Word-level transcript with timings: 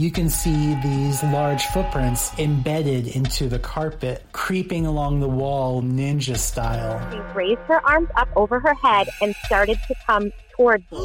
You 0.00 0.10
can 0.10 0.28
see 0.28 0.74
these 0.82 1.22
large 1.22 1.66
footprints 1.66 2.36
embedded 2.36 3.06
into 3.06 3.48
the 3.48 3.60
carpet, 3.60 4.24
creeping 4.32 4.86
along 4.86 5.20
the 5.20 5.28
wall 5.28 5.82
ninja 5.82 6.36
style. 6.36 7.00
She 7.12 7.18
raised 7.32 7.60
her 7.68 7.80
arms 7.86 8.08
up 8.16 8.28
over 8.34 8.58
her 8.58 8.74
head 8.74 9.08
and 9.22 9.36
started 9.44 9.78
to 9.86 9.94
come 10.04 10.32
towards 10.56 10.82
me. 10.90 10.98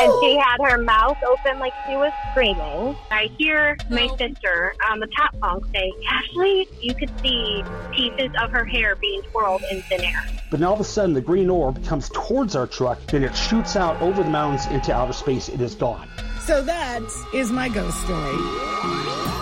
And 0.00 0.12
she 0.20 0.36
had 0.36 0.56
her 0.60 0.78
mouth 0.78 1.18
open 1.24 1.60
like 1.60 1.72
she 1.86 1.94
was 1.94 2.10
screaming. 2.32 2.96
I 3.12 3.30
hear 3.38 3.76
my 3.90 4.08
sister 4.18 4.74
on 4.90 4.98
the 4.98 5.08
top 5.16 5.38
bunk 5.38 5.66
say, 5.72 5.92
Ashley, 6.08 6.66
you 6.80 6.96
could 6.96 7.12
see 7.20 7.62
pieces 7.92 8.32
of 8.42 8.50
her 8.50 8.64
hair 8.64 8.96
being 8.96 9.22
twirled 9.30 9.62
in 9.70 9.82
thin 9.82 10.02
air. 10.02 10.26
But 10.50 10.58
now 10.58 10.70
all 10.70 10.74
of 10.74 10.80
a 10.80 10.84
sudden, 10.84 11.14
the 11.14 11.20
green 11.20 11.48
orb 11.48 11.84
comes 11.84 12.08
towards 12.08 12.56
our 12.56 12.66
truck, 12.66 13.00
then 13.06 13.22
it 13.22 13.36
shoots 13.36 13.76
out 13.76 14.02
over 14.02 14.24
the 14.24 14.30
mountains 14.30 14.66
into 14.66 14.92
outer 14.92 15.12
space. 15.12 15.48
It 15.48 15.60
is 15.60 15.76
gone. 15.76 16.08
So 16.46 16.62
that 16.62 17.02
is 17.32 17.52
my 17.52 17.68
ghost 17.68 18.00
story. 18.02 19.39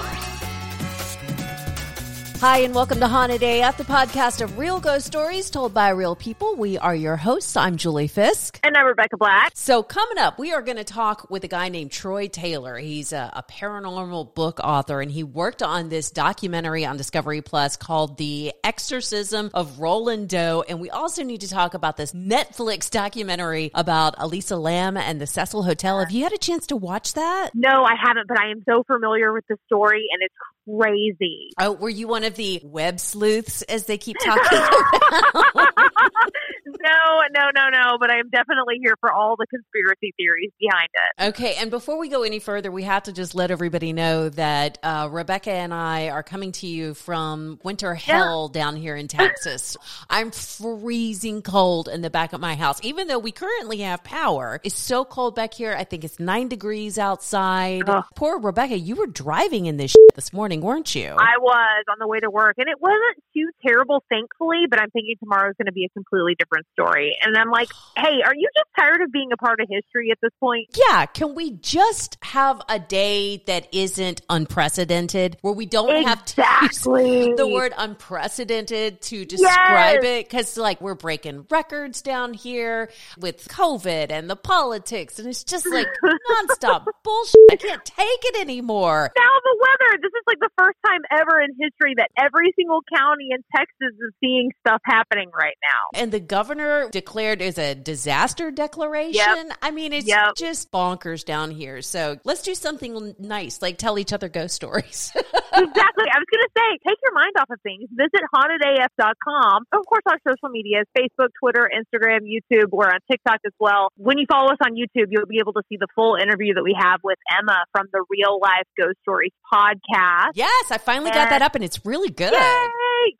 Hi, 2.40 2.58
and 2.58 2.72
welcome 2.72 3.00
to 3.00 3.08
Haunted 3.08 3.42
AF, 3.42 3.78
the 3.78 3.82
podcast 3.82 4.42
of 4.42 4.58
real 4.58 4.78
ghost 4.78 5.08
stories 5.08 5.50
told 5.50 5.74
by 5.74 5.88
real 5.88 6.14
people. 6.14 6.54
We 6.54 6.78
are 6.78 6.94
your 6.94 7.16
hosts. 7.16 7.56
I'm 7.56 7.76
Julie 7.76 8.06
Fisk. 8.06 8.60
And 8.62 8.76
I'm 8.76 8.86
Rebecca 8.86 9.16
Black. 9.16 9.50
So, 9.56 9.82
coming 9.82 10.18
up, 10.18 10.38
we 10.38 10.52
are 10.52 10.62
going 10.62 10.76
to 10.76 10.84
talk 10.84 11.28
with 11.30 11.42
a 11.42 11.48
guy 11.48 11.68
named 11.68 11.90
Troy 11.90 12.28
Taylor. 12.28 12.78
He's 12.78 13.12
a, 13.12 13.32
a, 13.34 13.42
paranormal 13.42 14.36
book 14.36 14.60
author, 14.62 15.00
and 15.00 15.10
he 15.10 15.24
worked 15.24 15.64
on 15.64 15.88
this 15.88 16.12
documentary 16.12 16.86
on 16.86 16.96
Discovery 16.96 17.42
Plus 17.42 17.76
called 17.76 18.18
The 18.18 18.52
Exorcism 18.62 19.50
of 19.52 19.80
Roland 19.80 20.28
Doe. 20.28 20.62
And 20.68 20.80
we 20.80 20.90
also 20.90 21.24
need 21.24 21.40
to 21.40 21.48
talk 21.48 21.74
about 21.74 21.96
this 21.96 22.12
Netflix 22.12 22.88
documentary 22.88 23.72
about 23.74 24.14
Elisa 24.16 24.56
Lam 24.56 24.96
and 24.96 25.20
the 25.20 25.26
Cecil 25.26 25.64
Hotel. 25.64 25.98
Have 25.98 26.12
you 26.12 26.22
had 26.22 26.32
a 26.32 26.38
chance 26.38 26.68
to 26.68 26.76
watch 26.76 27.14
that? 27.14 27.50
No, 27.52 27.82
I 27.82 27.94
haven't, 28.00 28.28
but 28.28 28.38
I 28.38 28.52
am 28.52 28.62
so 28.68 28.84
familiar 28.84 29.32
with 29.32 29.44
the 29.48 29.56
story, 29.66 30.04
and 30.12 30.22
it's 30.22 30.34
crazy. 30.76 31.50
Oh, 31.58 31.72
were 31.72 31.88
you 31.88 32.08
one 32.08 32.24
of 32.24 32.34
the 32.34 32.60
web 32.64 33.00
sleuths, 33.00 33.62
as 33.62 33.86
they 33.86 33.98
keep 33.98 34.16
talking 34.24 34.58
about? 34.58 35.74
no, 36.80 37.22
no, 37.34 37.50
no, 37.54 37.68
no. 37.70 37.98
But 37.98 38.10
I 38.10 38.18
am 38.18 38.28
definitely 38.30 38.78
here 38.80 38.94
for 39.00 39.12
all 39.12 39.36
the 39.36 39.46
conspiracy 39.46 40.12
theories 40.16 40.50
behind 40.60 40.88
it. 40.92 41.28
Okay, 41.28 41.54
and 41.58 41.70
before 41.70 41.98
we 41.98 42.08
go 42.08 42.22
any 42.22 42.38
further, 42.38 42.70
we 42.70 42.82
have 42.84 43.04
to 43.04 43.12
just 43.12 43.34
let 43.34 43.50
everybody 43.50 43.92
know 43.92 44.28
that 44.30 44.78
uh, 44.82 45.08
Rebecca 45.10 45.50
and 45.50 45.72
I 45.72 46.10
are 46.10 46.22
coming 46.22 46.52
to 46.52 46.66
you 46.66 46.94
from 46.94 47.58
winter 47.64 47.94
hell 47.94 48.50
yeah. 48.52 48.60
down 48.60 48.76
here 48.76 48.96
in 48.96 49.08
Texas. 49.08 49.76
I'm 50.10 50.30
freezing 50.30 51.42
cold 51.42 51.88
in 51.88 52.02
the 52.02 52.10
back 52.10 52.32
of 52.32 52.40
my 52.40 52.54
house, 52.54 52.80
even 52.82 53.08
though 53.08 53.18
we 53.18 53.32
currently 53.32 53.78
have 53.78 54.04
power. 54.04 54.60
It's 54.62 54.76
so 54.76 55.04
cold 55.04 55.34
back 55.34 55.54
here. 55.54 55.74
I 55.74 55.84
think 55.84 56.04
it's 56.04 56.18
nine 56.18 56.48
degrees 56.48 56.98
outside. 56.98 57.82
Poor 58.14 58.38
Rebecca, 58.38 58.78
you 58.78 58.96
were 58.96 59.06
driving 59.06 59.66
in 59.66 59.76
this 59.76 59.94
this 60.14 60.32
morning, 60.32 60.57
weren't 60.60 60.94
you? 60.94 61.10
I 61.10 61.38
was 61.38 61.84
on 61.90 61.96
the 61.98 62.06
way 62.06 62.20
to 62.20 62.30
work, 62.30 62.54
and 62.58 62.68
it 62.68 62.80
wasn't 62.80 63.22
too 63.34 63.48
terrible, 63.66 64.02
thankfully. 64.08 64.64
But 64.68 64.80
I'm 64.80 64.90
thinking 64.90 65.16
tomorrow's 65.18 65.54
going 65.56 65.66
to 65.66 65.72
be 65.72 65.84
a 65.84 65.88
completely 65.90 66.34
different 66.38 66.66
story. 66.72 67.16
And 67.22 67.36
I'm 67.36 67.50
like, 67.50 67.68
hey, 67.96 68.22
are 68.24 68.34
you 68.34 68.48
just 68.56 68.68
tired 68.78 69.02
of 69.02 69.12
being 69.12 69.30
a 69.32 69.36
part 69.36 69.60
of 69.60 69.68
history 69.70 70.10
at 70.10 70.18
this 70.22 70.32
point? 70.40 70.68
Yeah. 70.76 71.06
Can 71.06 71.34
we 71.34 71.52
just 71.52 72.18
have 72.22 72.62
a 72.68 72.78
day 72.78 73.42
that 73.46 73.68
isn't 73.72 74.20
unprecedented, 74.28 75.38
where 75.42 75.54
we 75.54 75.66
don't 75.66 75.94
exactly. 75.94 76.42
have 76.42 76.72
to 76.72 77.28
use 77.28 77.36
the 77.36 77.48
word 77.48 77.72
unprecedented 77.76 79.00
to 79.02 79.24
describe 79.24 80.02
yes. 80.02 80.04
it? 80.04 80.28
Because 80.28 80.56
like 80.56 80.80
we're 80.80 80.94
breaking 80.94 81.46
records 81.50 82.02
down 82.02 82.34
here 82.34 82.90
with 83.18 83.48
COVID 83.48 84.10
and 84.10 84.28
the 84.28 84.36
politics, 84.36 85.18
and 85.18 85.28
it's 85.28 85.44
just 85.44 85.66
like 85.70 85.86
nonstop 86.04 86.86
bullshit. 87.02 87.36
I 87.50 87.56
can't 87.56 87.84
take 87.84 88.24
it 88.24 88.40
anymore. 88.40 89.10
Now 89.16 89.30
the 89.44 89.56
weather. 89.60 89.98
This 90.02 90.12
is 90.12 90.24
like 90.26 90.38
the 90.40 90.47
first 90.56 90.78
time 90.86 91.00
ever 91.10 91.40
in 91.40 91.50
history 91.58 91.94
that 91.96 92.10
every 92.16 92.52
single 92.56 92.80
county 92.94 93.28
in 93.30 93.42
Texas 93.54 93.94
is 93.98 94.12
seeing 94.20 94.50
stuff 94.60 94.80
happening 94.84 95.30
right 95.38 95.56
now. 95.62 96.00
And 96.00 96.12
the 96.12 96.20
governor 96.20 96.88
declared 96.90 97.42
as 97.42 97.58
a 97.58 97.74
disaster 97.74 98.50
declaration. 98.50 99.14
Yep. 99.14 99.58
I 99.62 99.70
mean, 99.70 99.92
it's 99.92 100.06
yep. 100.06 100.34
just 100.36 100.70
bonkers 100.70 101.24
down 101.24 101.50
here. 101.50 101.82
So 101.82 102.18
let's 102.24 102.42
do 102.42 102.54
something 102.54 103.14
nice, 103.18 103.60
like 103.62 103.78
tell 103.78 103.98
each 103.98 104.12
other 104.12 104.28
ghost 104.28 104.54
stories. 104.54 105.12
exactly. 105.16 106.06
I 106.08 106.18
was 106.18 106.28
going 106.30 106.44
to 106.44 106.52
say, 106.56 106.68
take 106.86 106.98
your 107.02 107.14
mind 107.14 107.34
off 107.40 107.50
of 107.50 107.60
things. 107.62 107.88
Visit 107.92 108.22
hauntedaf.com. 108.34 109.64
Of 109.72 109.86
course, 109.86 110.02
our 110.06 110.18
social 110.26 110.48
media 110.50 110.82
is 110.82 110.86
Facebook, 110.96 111.28
Twitter, 111.40 111.68
Instagram, 111.68 112.20
YouTube. 112.22 112.70
We're 112.70 112.88
on 112.88 113.00
TikTok 113.10 113.40
as 113.46 113.52
well. 113.58 113.88
When 113.96 114.18
you 114.18 114.26
follow 114.30 114.52
us 114.52 114.58
on 114.64 114.72
YouTube, 114.72 115.08
you'll 115.10 115.26
be 115.26 115.38
able 115.40 115.52
to 115.54 115.62
see 115.68 115.76
the 115.76 115.88
full 115.94 116.16
interview 116.16 116.54
that 116.54 116.64
we 116.64 116.76
have 116.78 117.00
with 117.02 117.18
Emma 117.30 117.64
from 117.72 117.86
the 117.92 118.04
Real 118.10 118.38
Life 118.40 118.66
Ghost 118.78 118.98
Stories 119.02 119.32
podcast. 119.52 120.37
Yes, 120.38 120.70
I 120.70 120.78
finally 120.78 121.10
got 121.10 121.30
that 121.30 121.42
up 121.42 121.56
and 121.56 121.64
it's 121.64 121.84
really 121.84 122.10
good. 122.10 122.32
Yay! 122.32 122.68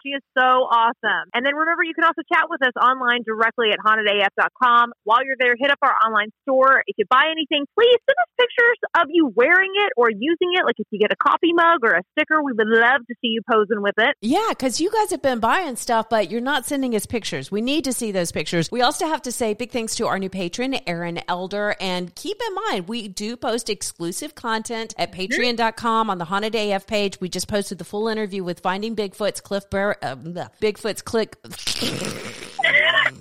She 0.02 0.10
is 0.10 0.22
so 0.36 0.66
awesome. 0.68 1.26
And 1.34 1.44
then 1.44 1.54
remember, 1.54 1.84
you 1.84 1.94
can 1.94 2.04
also 2.04 2.22
chat 2.32 2.46
with 2.50 2.62
us 2.62 2.74
online 2.80 3.22
directly 3.26 3.70
at 3.70 3.78
hauntedaf.com. 3.78 4.92
While 5.04 5.24
you're 5.24 5.38
there, 5.38 5.54
hit 5.58 5.70
up 5.70 5.78
our 5.82 5.94
online 6.04 6.30
store. 6.42 6.82
If 6.86 6.96
you 6.98 7.04
buy 7.10 7.28
anything, 7.30 7.66
please 7.78 7.98
send 8.06 8.18
us 8.18 8.30
pictures 8.38 8.78
of 8.96 9.06
you 9.10 9.32
wearing 9.34 9.72
it 9.76 9.92
or 9.96 10.10
using 10.10 10.54
it. 10.54 10.64
Like 10.64 10.76
if 10.78 10.86
you 10.90 10.98
get 10.98 11.12
a 11.12 11.16
coffee 11.16 11.52
mug 11.52 11.80
or 11.82 11.92
a 11.94 12.02
sticker, 12.12 12.42
we 12.42 12.52
would 12.52 12.68
love 12.68 13.00
to 13.06 13.14
see 13.20 13.28
you 13.28 13.42
posing 13.50 13.82
with 13.82 13.94
it. 13.98 14.16
Yeah, 14.20 14.48
because 14.50 14.80
you 14.80 14.90
guys 14.90 15.10
have 15.10 15.22
been 15.22 15.40
buying 15.40 15.76
stuff, 15.76 16.08
but 16.08 16.30
you're 16.30 16.40
not 16.40 16.66
sending 16.66 16.94
us 16.94 17.06
pictures. 17.06 17.50
We 17.50 17.60
need 17.60 17.84
to 17.84 17.92
see 17.92 18.12
those 18.12 18.32
pictures. 18.32 18.70
We 18.70 18.82
also 18.82 19.06
have 19.06 19.22
to 19.22 19.32
say 19.32 19.54
big 19.54 19.70
thanks 19.70 19.94
to 19.96 20.06
our 20.06 20.18
new 20.18 20.30
patron, 20.30 20.78
Aaron 20.86 21.20
Elder. 21.28 21.76
And 21.80 22.14
keep 22.14 22.40
in 22.46 22.54
mind, 22.54 22.88
we 22.88 23.08
do 23.08 23.36
post 23.36 23.70
exclusive 23.70 24.34
content 24.34 24.94
at 24.98 25.12
mm-hmm. 25.12 25.32
patreon.com 25.32 26.10
on 26.10 26.18
the 26.18 26.24
Haunted 26.26 26.54
AF 26.54 26.86
page. 26.86 27.20
We 27.20 27.28
just 27.28 27.48
posted 27.48 27.78
the 27.78 27.84
full 27.84 28.08
interview 28.08 28.44
with 28.44 28.60
Finding 28.60 28.94
Bigfoot's 28.96 29.40
Cliff 29.40 29.67
Bur- 29.70 29.96
uh, 30.02 30.16
Bigfoot's 30.60 31.02
Click. 31.02 31.36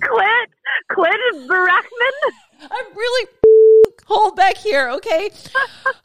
Clint 0.90 1.48
Barackman? 1.48 2.32
I'm 2.62 2.96
really 2.96 3.28
hold 4.08 4.36
back 4.36 4.56
here, 4.56 4.90
okay? 4.90 5.30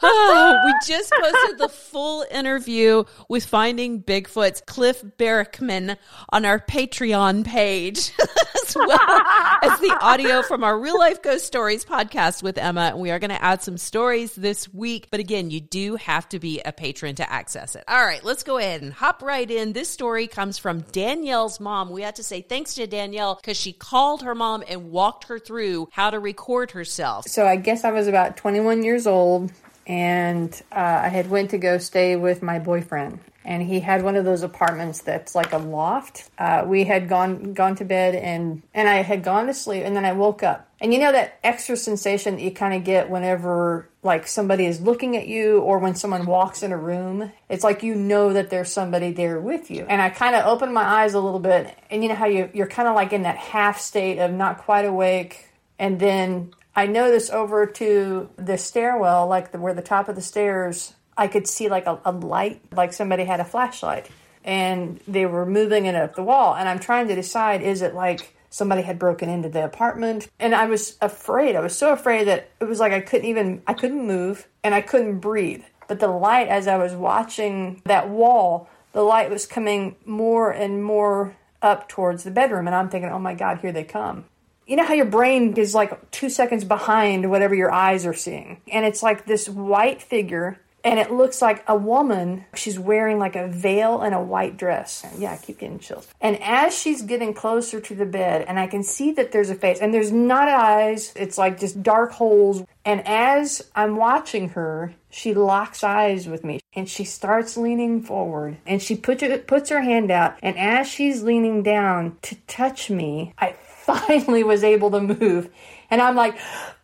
Oh, 0.06 0.60
we 0.66 0.74
just 0.86 1.14
posted 1.14 1.58
the 1.60 1.70
full 1.70 2.26
interview 2.30 3.06
with 3.30 3.46
Finding 3.46 4.04
Bigfoot's 4.04 4.60
Cliff 4.60 5.02
Barackman 5.18 5.96
on 6.28 6.44
our 6.44 6.60
Patreon 6.60 7.46
page, 7.46 8.12
as 8.66 8.76
well 8.76 9.00
as 9.62 9.80
the 9.80 9.98
audio 10.02 10.42
from 10.42 10.62
our 10.62 10.78
Real 10.78 11.00
Life 11.00 11.22
Ghost 11.22 11.46
Stories 11.46 11.86
podcast 11.86 12.44
with 12.44 12.58
Emma. 12.58 12.82
And 12.82 13.00
we 13.00 13.12
are 13.12 13.20
going 13.20 13.30
to 13.30 13.42
add 13.42 13.64
some 13.64 13.78
stories 13.78 14.36
this 14.36 14.74
week. 14.74 15.08
But 15.10 15.22
again, 15.22 15.52
you 15.52 15.62
do 15.62 15.96
have 15.96 16.28
to 16.30 16.40
be 16.40 16.62
a 16.66 16.74
patron 16.74 17.16
to 17.16 17.32
access 17.32 17.76
it. 17.76 17.86
All 17.88 18.04
right, 18.06 18.24
let's 18.26 18.44
go 18.44 18.58
ahead 18.58 18.82
and 18.82 18.92
hop 18.92 19.22
right 19.22 19.50
in. 19.50 19.72
This 19.72 19.88
story 19.88 20.28
comes 20.28 20.58
from 20.58 20.82
Danielle's 20.92 21.62
mom. 21.62 21.92
We 21.92 22.02
have 22.02 22.16
to 22.16 22.24
say 22.24 22.42
thanks 22.42 22.76
to 22.76 22.88
Danielle 22.88 23.36
because 23.36 23.56
she 23.56 23.72
called 23.72 24.24
her 24.24 24.36
mom 24.36 24.66
and 24.68 24.92
walked 24.92 25.30
her 25.30 25.40
through 25.40 25.88
how 25.94 26.10
to 26.10 26.20
record 26.20 26.72
herself. 26.72 27.26
So 27.28 27.48
I 27.48 27.56
guess 27.56 27.86
I 27.86 27.93
was 27.94 28.08
about 28.08 28.38
21 28.38 28.84
years 28.84 29.08
old 29.08 29.52
and 29.86 30.62
uh, 30.72 31.02
I 31.04 31.10
had 31.10 31.30
went 31.30 31.52
to 31.52 31.58
go 31.58 31.78
stay 31.78 32.16
with 32.16 32.42
my 32.42 32.60
boyfriend 32.60 33.20
and 33.46 33.62
he 33.62 33.80
had 33.80 34.04
one 34.04 34.16
of 34.16 34.26
those 34.26 34.44
apartments 34.44 35.02
that's 35.02 35.36
like 35.36 35.52
a 35.52 35.58
loft. 35.58 36.30
Uh, 36.38 36.64
we 36.66 36.86
had 36.86 37.10
gone 37.10 37.54
gone 37.54 37.76
to 37.76 37.86
bed 37.86 38.16
and 38.16 38.62
and 38.74 38.88
I 38.88 38.96
had 38.96 39.24
gone 39.24 39.48
to 39.48 39.54
sleep 39.54 39.84
and 39.84 39.96
then 39.96 40.06
I 40.06 40.14
woke 40.14 40.44
up. 40.44 40.70
And 40.80 40.94
you 40.94 41.00
know 41.00 41.12
that 41.12 41.40
extra 41.44 41.76
sensation 41.76 42.36
that 42.36 42.42
you 42.42 42.52
kind 42.52 42.74
of 42.74 42.84
get 42.84 43.10
whenever 43.10 43.90
like 44.02 44.28
somebody 44.28 44.66
is 44.66 44.82
looking 44.82 45.16
at 45.16 45.28
you 45.28 45.60
or 45.60 45.80
when 45.80 45.96
someone 45.96 46.26
walks 46.26 46.64
in 46.64 46.72
a 46.72 46.78
room. 46.78 47.32
It's 47.50 47.64
like 47.64 47.84
you 47.84 47.96
know 47.96 48.34
that 48.34 48.50
there's 48.50 48.72
somebody 48.72 49.12
there 49.12 49.40
with 49.40 49.72
you. 49.72 49.86
And 49.88 50.02
I 50.02 50.10
kind 50.10 50.36
of 50.36 50.46
opened 50.46 50.74
my 50.74 50.84
eyes 50.84 51.14
a 51.14 51.20
little 51.20 51.40
bit 51.40 51.78
and 51.90 52.04
you 52.04 52.10
know 52.10 52.16
how 52.16 52.28
you 52.28 52.50
you're 52.54 52.68
kind 52.68 52.88
of 52.88 52.96
like 52.96 53.14
in 53.14 53.24
that 53.24 53.38
half 53.38 53.80
state 53.80 54.20
of 54.20 54.32
not 54.32 54.60
quite 54.60 54.86
awake 54.86 55.50
and 55.80 56.00
then 56.00 56.54
I 56.76 56.88
noticed 56.88 57.32
over 57.32 57.66
to 57.66 58.30
the 58.36 58.58
stairwell, 58.58 59.28
like 59.28 59.52
the, 59.52 59.60
where 59.60 59.74
the 59.74 59.82
top 59.82 60.10
of 60.10 60.16
the 60.16 60.22
stairs, 60.22 60.94
I 61.16 61.28
could 61.28 61.48
see 61.48 61.70
like 61.70 61.86
a, 61.86 62.00
a 62.04 62.12
light, 62.12 62.62
like 62.72 62.94
somebody 62.94 63.26
had 63.26 63.40
a 63.40 63.46
flashlight, 63.46 64.10
and 64.44 65.00
they 65.08 65.26
were 65.26 65.46
moving 65.46 65.86
it 65.86 65.96
up 65.96 66.16
the 66.16 66.24
wall. 66.24 66.56
And 66.56 66.68
I'm 66.68 66.80
trying 66.80 67.08
to 67.10 67.16
decide 67.16 67.62
is 67.62 67.82
it 67.82 67.94
like 67.94 68.36
somebody 68.50 68.82
had 68.82 68.98
broken 68.98 69.30
into 69.30 69.50
the 69.50 69.64
apartment? 69.64 70.30
And 70.40 70.56
I 70.56 70.66
was 70.66 70.98
afraid. 71.02 71.56
I 71.56 71.60
was 71.60 71.78
so 71.78 71.94
afraid 71.94 72.28
that 72.28 72.50
it 72.60 72.66
was 72.66 72.80
like 72.80 72.92
I 72.92 73.02
couldn't 73.02 73.28
even, 73.28 73.62
I 73.68 73.74
couldn't 73.74 74.06
move 74.06 74.48
and 74.64 74.74
I 74.74 74.82
couldn't 74.82 75.20
breathe. 75.20 75.64
But 75.88 76.00
the 76.00 76.08
light, 76.08 76.48
as 76.48 76.68
I 76.68 76.78
was 76.78 76.94
watching 76.94 77.82
that 77.86 78.10
wall, 78.10 78.70
the 78.94 79.04
light 79.04 79.30
was 79.30 79.46
coming 79.46 79.96
more 80.06 80.50
and 80.50 80.84
more 80.84 81.36
up 81.62 81.88
towards 81.88 82.24
the 82.24 82.32
bedroom. 82.32 82.68
And 82.68 82.76
I'm 82.76 82.90
thinking, 82.90 83.12
oh 83.12 83.20
my 83.20 83.36
God, 83.36 83.60
here 83.60 83.72
they 83.72 83.84
come 83.84 84.26
you 84.68 84.76
know 84.76 84.86
how 84.86 84.94
your 84.94 85.06
brain 85.06 85.54
is 85.58 85.76
like 85.76 86.12
two 86.12 86.30
seconds 86.30 86.64
behind 86.64 87.30
whatever 87.30 87.56
your 87.56 87.72
eyes 87.72 88.06
are 88.06 88.14
seeing. 88.14 88.62
And 88.72 88.86
it's 88.86 89.04
like 89.04 89.26
this 89.26 89.50
white 89.50 90.02
figure 90.02 90.60
and 90.84 91.00
it 91.00 91.12
looks 91.12 91.42
like 91.42 91.64
a 91.68 91.76
woman. 91.76 92.46
She's 92.56 92.78
wearing 92.78 93.18
like 93.18 93.36
a 93.36 93.48
veil 93.48 94.02
and 94.02 94.14
a 94.14 94.22
white 94.22 94.58
dress. 94.58 95.06
Yeah, 95.18 95.32
I 95.32 95.38
keep 95.38 95.60
getting 95.60 95.80
chills. 95.80 96.08
And 96.20 96.42
as 96.42 96.78
she's 96.78 97.02
getting 97.02 97.34
closer 97.34 97.80
to 97.80 97.96
the 97.96 98.06
bed, 98.06 98.46
and 98.48 98.60
I 98.60 98.68
can 98.68 98.84
see 98.84 99.14
that 99.14 99.32
there's 99.32 99.50
a 99.50 99.56
face, 99.56 99.80
and 99.80 99.94
there's 99.94 100.12
not 100.12 100.50
eyes, 100.50 101.14
it's 101.16 101.38
like 101.38 101.60
just 101.60 101.82
dark 101.82 102.12
holes. 102.12 102.64
And 102.84 103.02
as 103.08 103.70
I'm 103.76 103.96
watching 103.96 104.50
her, 104.50 104.94
she 105.10 105.34
locks 105.34 105.84
eyes 105.84 106.28
with 106.28 106.44
me 106.44 106.60
and 106.76 106.90
she 106.90 107.04
starts 107.04 107.56
leaning 107.56 108.02
forward 108.02 108.58
and 108.66 108.82
she 108.82 108.96
puts 108.96 109.22
her, 109.22 109.38
puts 109.38 109.70
her 109.70 109.82
hand 109.82 110.10
out. 110.10 110.38
And 110.42 110.58
as 110.58 110.88
she's 110.88 111.22
leaning 111.22 111.62
down 111.62 112.18
to 112.24 112.36
touch 112.48 112.90
me, 112.90 113.34
I 113.38 113.56
finally 113.84 114.44
was 114.44 114.64
able 114.64 114.92
to 114.92 115.02
move. 115.02 115.50
And 115.90 116.02
I'm 116.02 116.16
like, 116.16 116.38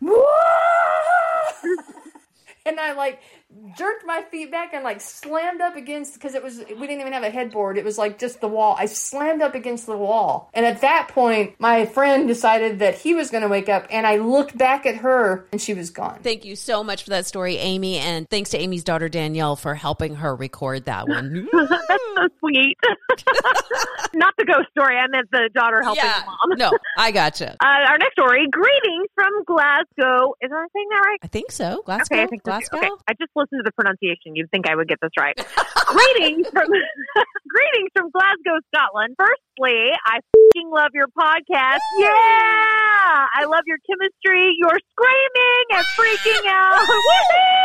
and 2.66 2.78
I 2.78 2.92
like 2.92 3.20
jerked 3.76 4.04
my 4.06 4.22
feet 4.30 4.50
back 4.50 4.72
and 4.72 4.84
like 4.84 5.00
slammed 5.00 5.60
up 5.60 5.76
against 5.76 6.14
because 6.14 6.34
it 6.34 6.42
was 6.42 6.58
we 6.58 6.86
didn't 6.86 7.00
even 7.00 7.12
have 7.12 7.22
a 7.22 7.30
headboard 7.30 7.76
it 7.76 7.84
was 7.84 7.98
like 7.98 8.18
just 8.18 8.40
the 8.40 8.48
wall 8.48 8.76
i 8.78 8.86
slammed 8.86 9.42
up 9.42 9.54
against 9.54 9.86
the 9.86 9.96
wall 9.96 10.50
and 10.54 10.64
at 10.64 10.80
that 10.80 11.08
point 11.08 11.54
my 11.58 11.84
friend 11.86 12.28
decided 12.28 12.78
that 12.78 12.94
he 12.94 13.14
was 13.14 13.30
going 13.30 13.42
to 13.42 13.48
wake 13.48 13.68
up 13.68 13.86
and 13.90 14.06
i 14.06 14.16
looked 14.16 14.56
back 14.56 14.86
at 14.86 14.96
her 14.96 15.46
and 15.52 15.60
she 15.60 15.74
was 15.74 15.90
gone 15.90 16.18
Thank 16.22 16.44
you 16.44 16.54
so 16.54 16.84
much 16.84 17.04
for 17.04 17.10
that 17.10 17.26
story, 17.26 17.56
Amy. 17.56 17.96
And 17.96 18.28
thanks 18.28 18.50
to 18.50 18.58
Amy's 18.58 18.84
daughter, 18.84 19.08
Danielle, 19.08 19.56
for 19.56 19.74
helping 19.74 20.16
her 20.16 20.34
record 20.34 20.84
that 20.84 21.08
one. 21.08 21.48
That's 21.52 22.04
so 22.16 22.28
sweet. 22.38 22.76
Not 24.14 24.34
the 24.36 24.44
ghost 24.44 24.68
story. 24.70 24.96
I 24.96 25.06
meant 25.08 25.30
the 25.30 25.50
daughter 25.54 25.82
helping 25.82 26.04
yeah. 26.04 26.20
the 26.20 26.26
mom. 26.26 26.58
No, 26.58 26.78
I 26.98 27.10
gotcha. 27.10 27.56
Uh, 27.70 27.86
our 27.88 27.98
next 27.98 28.12
story, 28.12 28.48
greetings 28.50 29.08
from 29.14 29.44
Glasgow. 29.44 30.34
Is 30.40 30.50
I 30.52 30.66
saying 30.72 30.88
that 30.90 31.02
right? 31.04 31.18
I 31.22 31.26
think 31.28 31.52
so. 31.52 31.82
Glasgow? 31.84 32.14
Okay, 32.14 32.22
I 32.22 32.26
think 32.26 32.42
so. 32.42 32.50
Glasgow? 32.50 32.78
Okay, 32.78 32.88
I 33.06 33.12
just 33.14 33.30
listened 33.36 33.59
to 33.60 33.64
the 33.64 33.72
pronunciation. 33.76 34.34
You'd 34.34 34.50
think 34.50 34.68
I 34.68 34.74
would 34.74 34.88
get 34.88 34.98
this 35.00 35.12
right. 35.20 35.36
greetings 35.86 36.48
from 36.48 36.66
greetings 37.48 37.90
from 37.92 38.10
Glasgow, 38.10 38.56
Scotland. 38.72 39.14
Firstly, 39.20 39.92
I 40.08 40.24
fing 40.32 40.72
love 40.72 40.96
your 40.96 41.08
podcast. 41.12 41.84
Yeah, 42.00 43.28
I 43.28 43.44
love 43.44 43.68
your 43.68 43.78
chemistry. 43.84 44.56
You're 44.56 44.80
screaming 44.96 45.64
and 45.76 45.84
freaking 45.92 46.44
out. 46.48 46.80
Woohoo! 46.88 47.60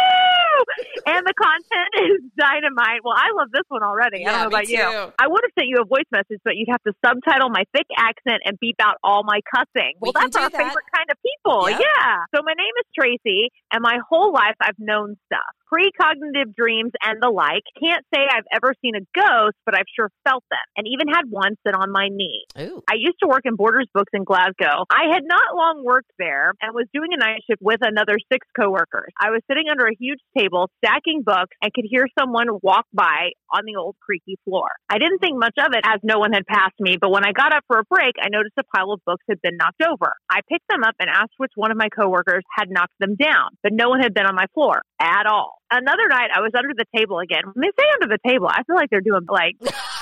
And 1.06 1.22
the 1.26 1.34
content 1.38 1.92
is 2.12 2.20
dynamite. 2.38 3.04
Well, 3.04 3.16
I 3.16 3.32
love 3.36 3.50
this 3.52 3.66
one 3.70 3.84
already. 3.84 4.26
I 4.26 4.32
don't 4.32 4.42
know 4.42 4.48
about 4.48 4.68
me 4.68 4.78
you. 4.78 4.84
I 4.84 5.28
would 5.28 5.42
have 5.44 5.54
sent 5.58 5.68
you 5.70 5.78
a 5.82 5.86
voice 5.86 6.08
message, 6.12 6.42
but 6.44 6.56
you'd 6.56 6.70
have 6.72 6.84
to 6.84 6.94
subtitle 7.06 7.50
my 7.50 7.64
thick 7.74 7.88
accent 7.98 8.42
and 8.46 8.60
beep 8.60 8.78
out 8.80 8.98
all 9.04 9.24
my 9.24 9.40
cussing. 9.54 9.96
We 10.02 10.12
well, 10.12 10.14
that's 10.16 10.36
our 10.36 10.50
that. 10.50 10.58
favorite 10.58 10.88
kind 10.94 11.10
of 11.12 11.18
people. 11.22 11.70
Yep. 11.70 11.80
Yeah. 11.80 12.26
So 12.34 12.42
my 12.44 12.54
name 12.54 12.76
is 12.80 12.88
Tracy, 12.98 13.50
and 13.72 13.82
my 13.82 14.00
whole 14.10 14.34
life 14.34 14.56
I've 14.62 14.80
known 14.80 15.18
stuff. 15.28 15.56
Precognitive 15.76 16.56
dreams 16.56 16.92
and 17.04 17.20
the 17.22 17.28
like. 17.30 17.68
Can't 17.76 18.06
say 18.14 18.24
I've 18.24 18.48
ever 18.56 18.74
seen 18.82 18.96
a 18.96 19.04
ghost, 19.12 19.60
but 19.66 19.76
I've 19.76 19.92
sure 19.92 20.10
felt 20.24 20.44
them 20.50 20.64
and 20.78 20.88
even 20.88 21.12
had 21.12 21.28
one 21.28 21.60
sit 21.68 21.76
on 21.76 21.92
my 21.92 22.08
knee. 22.08 22.48
Ooh. 22.60 22.80
I 22.88 22.96
used 22.96 23.20
to 23.22 23.28
work 23.28 23.44
in 23.44 23.56
Borders 23.56 23.88
Books 23.94 24.12
in 24.14 24.24
Glasgow. 24.24 24.88
I 24.88 25.12
had 25.12 25.24
not 25.28 25.52
long 25.56 25.84
worked 25.84 26.12
there 26.18 26.54
and 26.62 26.74
was 26.74 26.88
doing 26.94 27.12
a 27.12 27.20
night 27.20 27.44
shift 27.44 27.62
with 27.62 27.80
another 27.82 28.16
six 28.32 28.48
coworkers. 28.56 29.12
I 29.20 29.32
was 29.32 29.42
sitting 29.52 29.68
under 29.70 29.86
a 29.86 29.96
huge 30.00 30.20
table 30.38 30.70
stacking 30.80 31.24
books 31.26 31.52
and 31.62 31.74
could 31.74 31.86
hear 31.90 32.08
someone 32.18 32.48
walk 32.64 32.86
by 32.94 33.36
on 33.52 33.64
the 33.66 33.76
old 33.76 33.96
creaky 34.00 34.40
floor. 34.46 34.70
I 34.90 34.98
didn't 34.98 35.20
think 35.20 35.36
much 35.38 35.60
of 35.60 35.76
it 35.76 35.84
as 35.84 36.00
no 36.04 36.20
one 36.20 36.32
had 36.32 36.48
passed 36.48 36.80
me, 36.80 36.96
but 37.00 37.12
when 37.12 37.26
I 37.26 37.32
got 37.36 37.54
up 37.54 37.64
for 37.68 37.80
a 37.80 37.88
break, 37.90 38.16
I 38.22 38.30
noticed 38.30 38.56
a 38.60 38.64
pile 38.76 38.92
of 38.92 39.04
books 39.06 39.24
had 39.28 39.42
been 39.42 39.58
knocked 39.58 39.84
over. 39.84 40.16
I 40.30 40.40
picked 40.48 40.68
them 40.70 40.84
up 40.88 40.96
and 41.00 41.10
asked 41.10 41.36
which 41.38 41.52
one 41.56 41.72
of 41.72 41.78
my 41.78 41.90
coworkers 41.90 42.44
had 42.56 42.70
knocked 42.70 42.96
them 43.00 43.16
down, 43.16 43.60
but 43.64 43.74
no 43.74 43.90
one 43.90 44.00
had 44.00 44.14
been 44.14 44.26
on 44.26 44.36
my 44.36 44.48
floor 44.54 44.82
at 45.00 45.26
all. 45.28 45.58
Another 45.72 46.08
night, 46.10 46.30
I 46.34 46.42
was 46.42 46.52
under 46.56 46.74
the 46.76 46.86
table 46.96 47.20
again. 47.20 47.42
When 47.54 47.62
they 47.62 47.74
say 47.74 47.88
under 47.98 48.08
the 48.08 48.22
table, 48.28 48.48
I 48.48 48.64
feel 48.64 48.76
like 48.76 48.90
they're 48.90 49.02
doing 49.02 49.26
like 49.28 49.58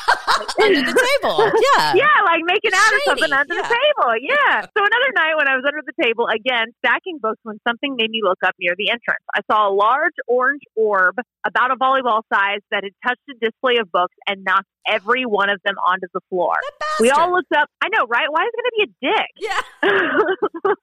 Under 0.60 0.82
the 0.82 0.94
table. 0.94 1.38
Yeah. 1.38 1.94
yeah, 2.06 2.18
like 2.26 2.42
making 2.46 2.72
out 2.74 2.92
or 2.94 3.02
something 3.06 3.32
under 3.32 3.56
yeah. 3.56 3.62
the 3.62 3.70
table. 3.70 4.12
Yeah. 4.22 4.62
so 4.62 4.80
another 4.82 5.12
night 5.16 5.36
when 5.38 5.48
I 5.48 5.56
was 5.56 5.66
under 5.66 5.82
the 5.86 5.96
table 6.02 6.28
again, 6.28 6.74
stacking 6.84 7.20
books, 7.22 7.40
when 7.44 7.60
something 7.68 7.96
made 7.96 8.10
me 8.10 8.22
look 8.24 8.40
up 8.46 8.56
near 8.60 8.74
the 8.78 8.90
entrance, 8.90 9.24
I 9.34 9.42
saw 9.50 9.70
a 9.70 9.74
large 9.74 10.16
orange 10.28 10.64
orb 10.76 11.16
about 11.46 11.72
a 11.72 11.76
volleyball 11.76 12.22
size 12.32 12.62
that 12.72 12.84
had 12.84 12.94
touched 13.06 13.26
a 13.30 13.36
display 13.40 13.78
of 13.80 13.92
books 13.92 14.16
and 14.28 14.44
knocked 14.44 14.70
every 14.88 15.26
one 15.26 15.50
of 15.50 15.60
them 15.66 15.76
onto 15.78 16.08
the 16.14 16.22
floor. 16.30 16.54
We 17.00 17.10
all 17.10 17.32
looked 17.32 17.52
up. 17.58 17.68
I 17.84 17.90
know, 17.90 18.06
right? 18.08 18.28
Why 18.30 18.44
is 18.44 18.52
it 18.54 18.60
going 18.60 18.70
to 18.70 18.78
be 18.78 19.08
a 19.08 19.12
dick? 19.12 19.30
Yeah. 19.38 19.62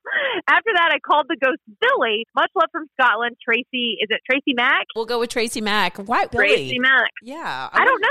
After 0.48 0.70
that, 0.74 0.90
I 0.92 0.98
called 0.98 1.26
the 1.28 1.36
ghost 1.36 1.60
Billy. 1.80 2.26
Much 2.34 2.50
love 2.56 2.68
from 2.72 2.86
Scotland. 3.00 3.36
Tracy, 3.44 3.96
is 4.00 4.08
it 4.10 4.20
Tracy 4.28 4.54
Mack? 4.54 4.86
We'll 4.96 5.06
go 5.06 5.20
with 5.20 5.30
Tracy 5.30 5.60
Mack. 5.60 5.96
Why 5.98 6.26
Billy? 6.26 6.48
Tracy 6.48 6.78
Mack. 6.78 7.10
Yeah. 7.22 7.68
I 7.72 7.84
don't 7.84 8.00
know. 8.00 8.08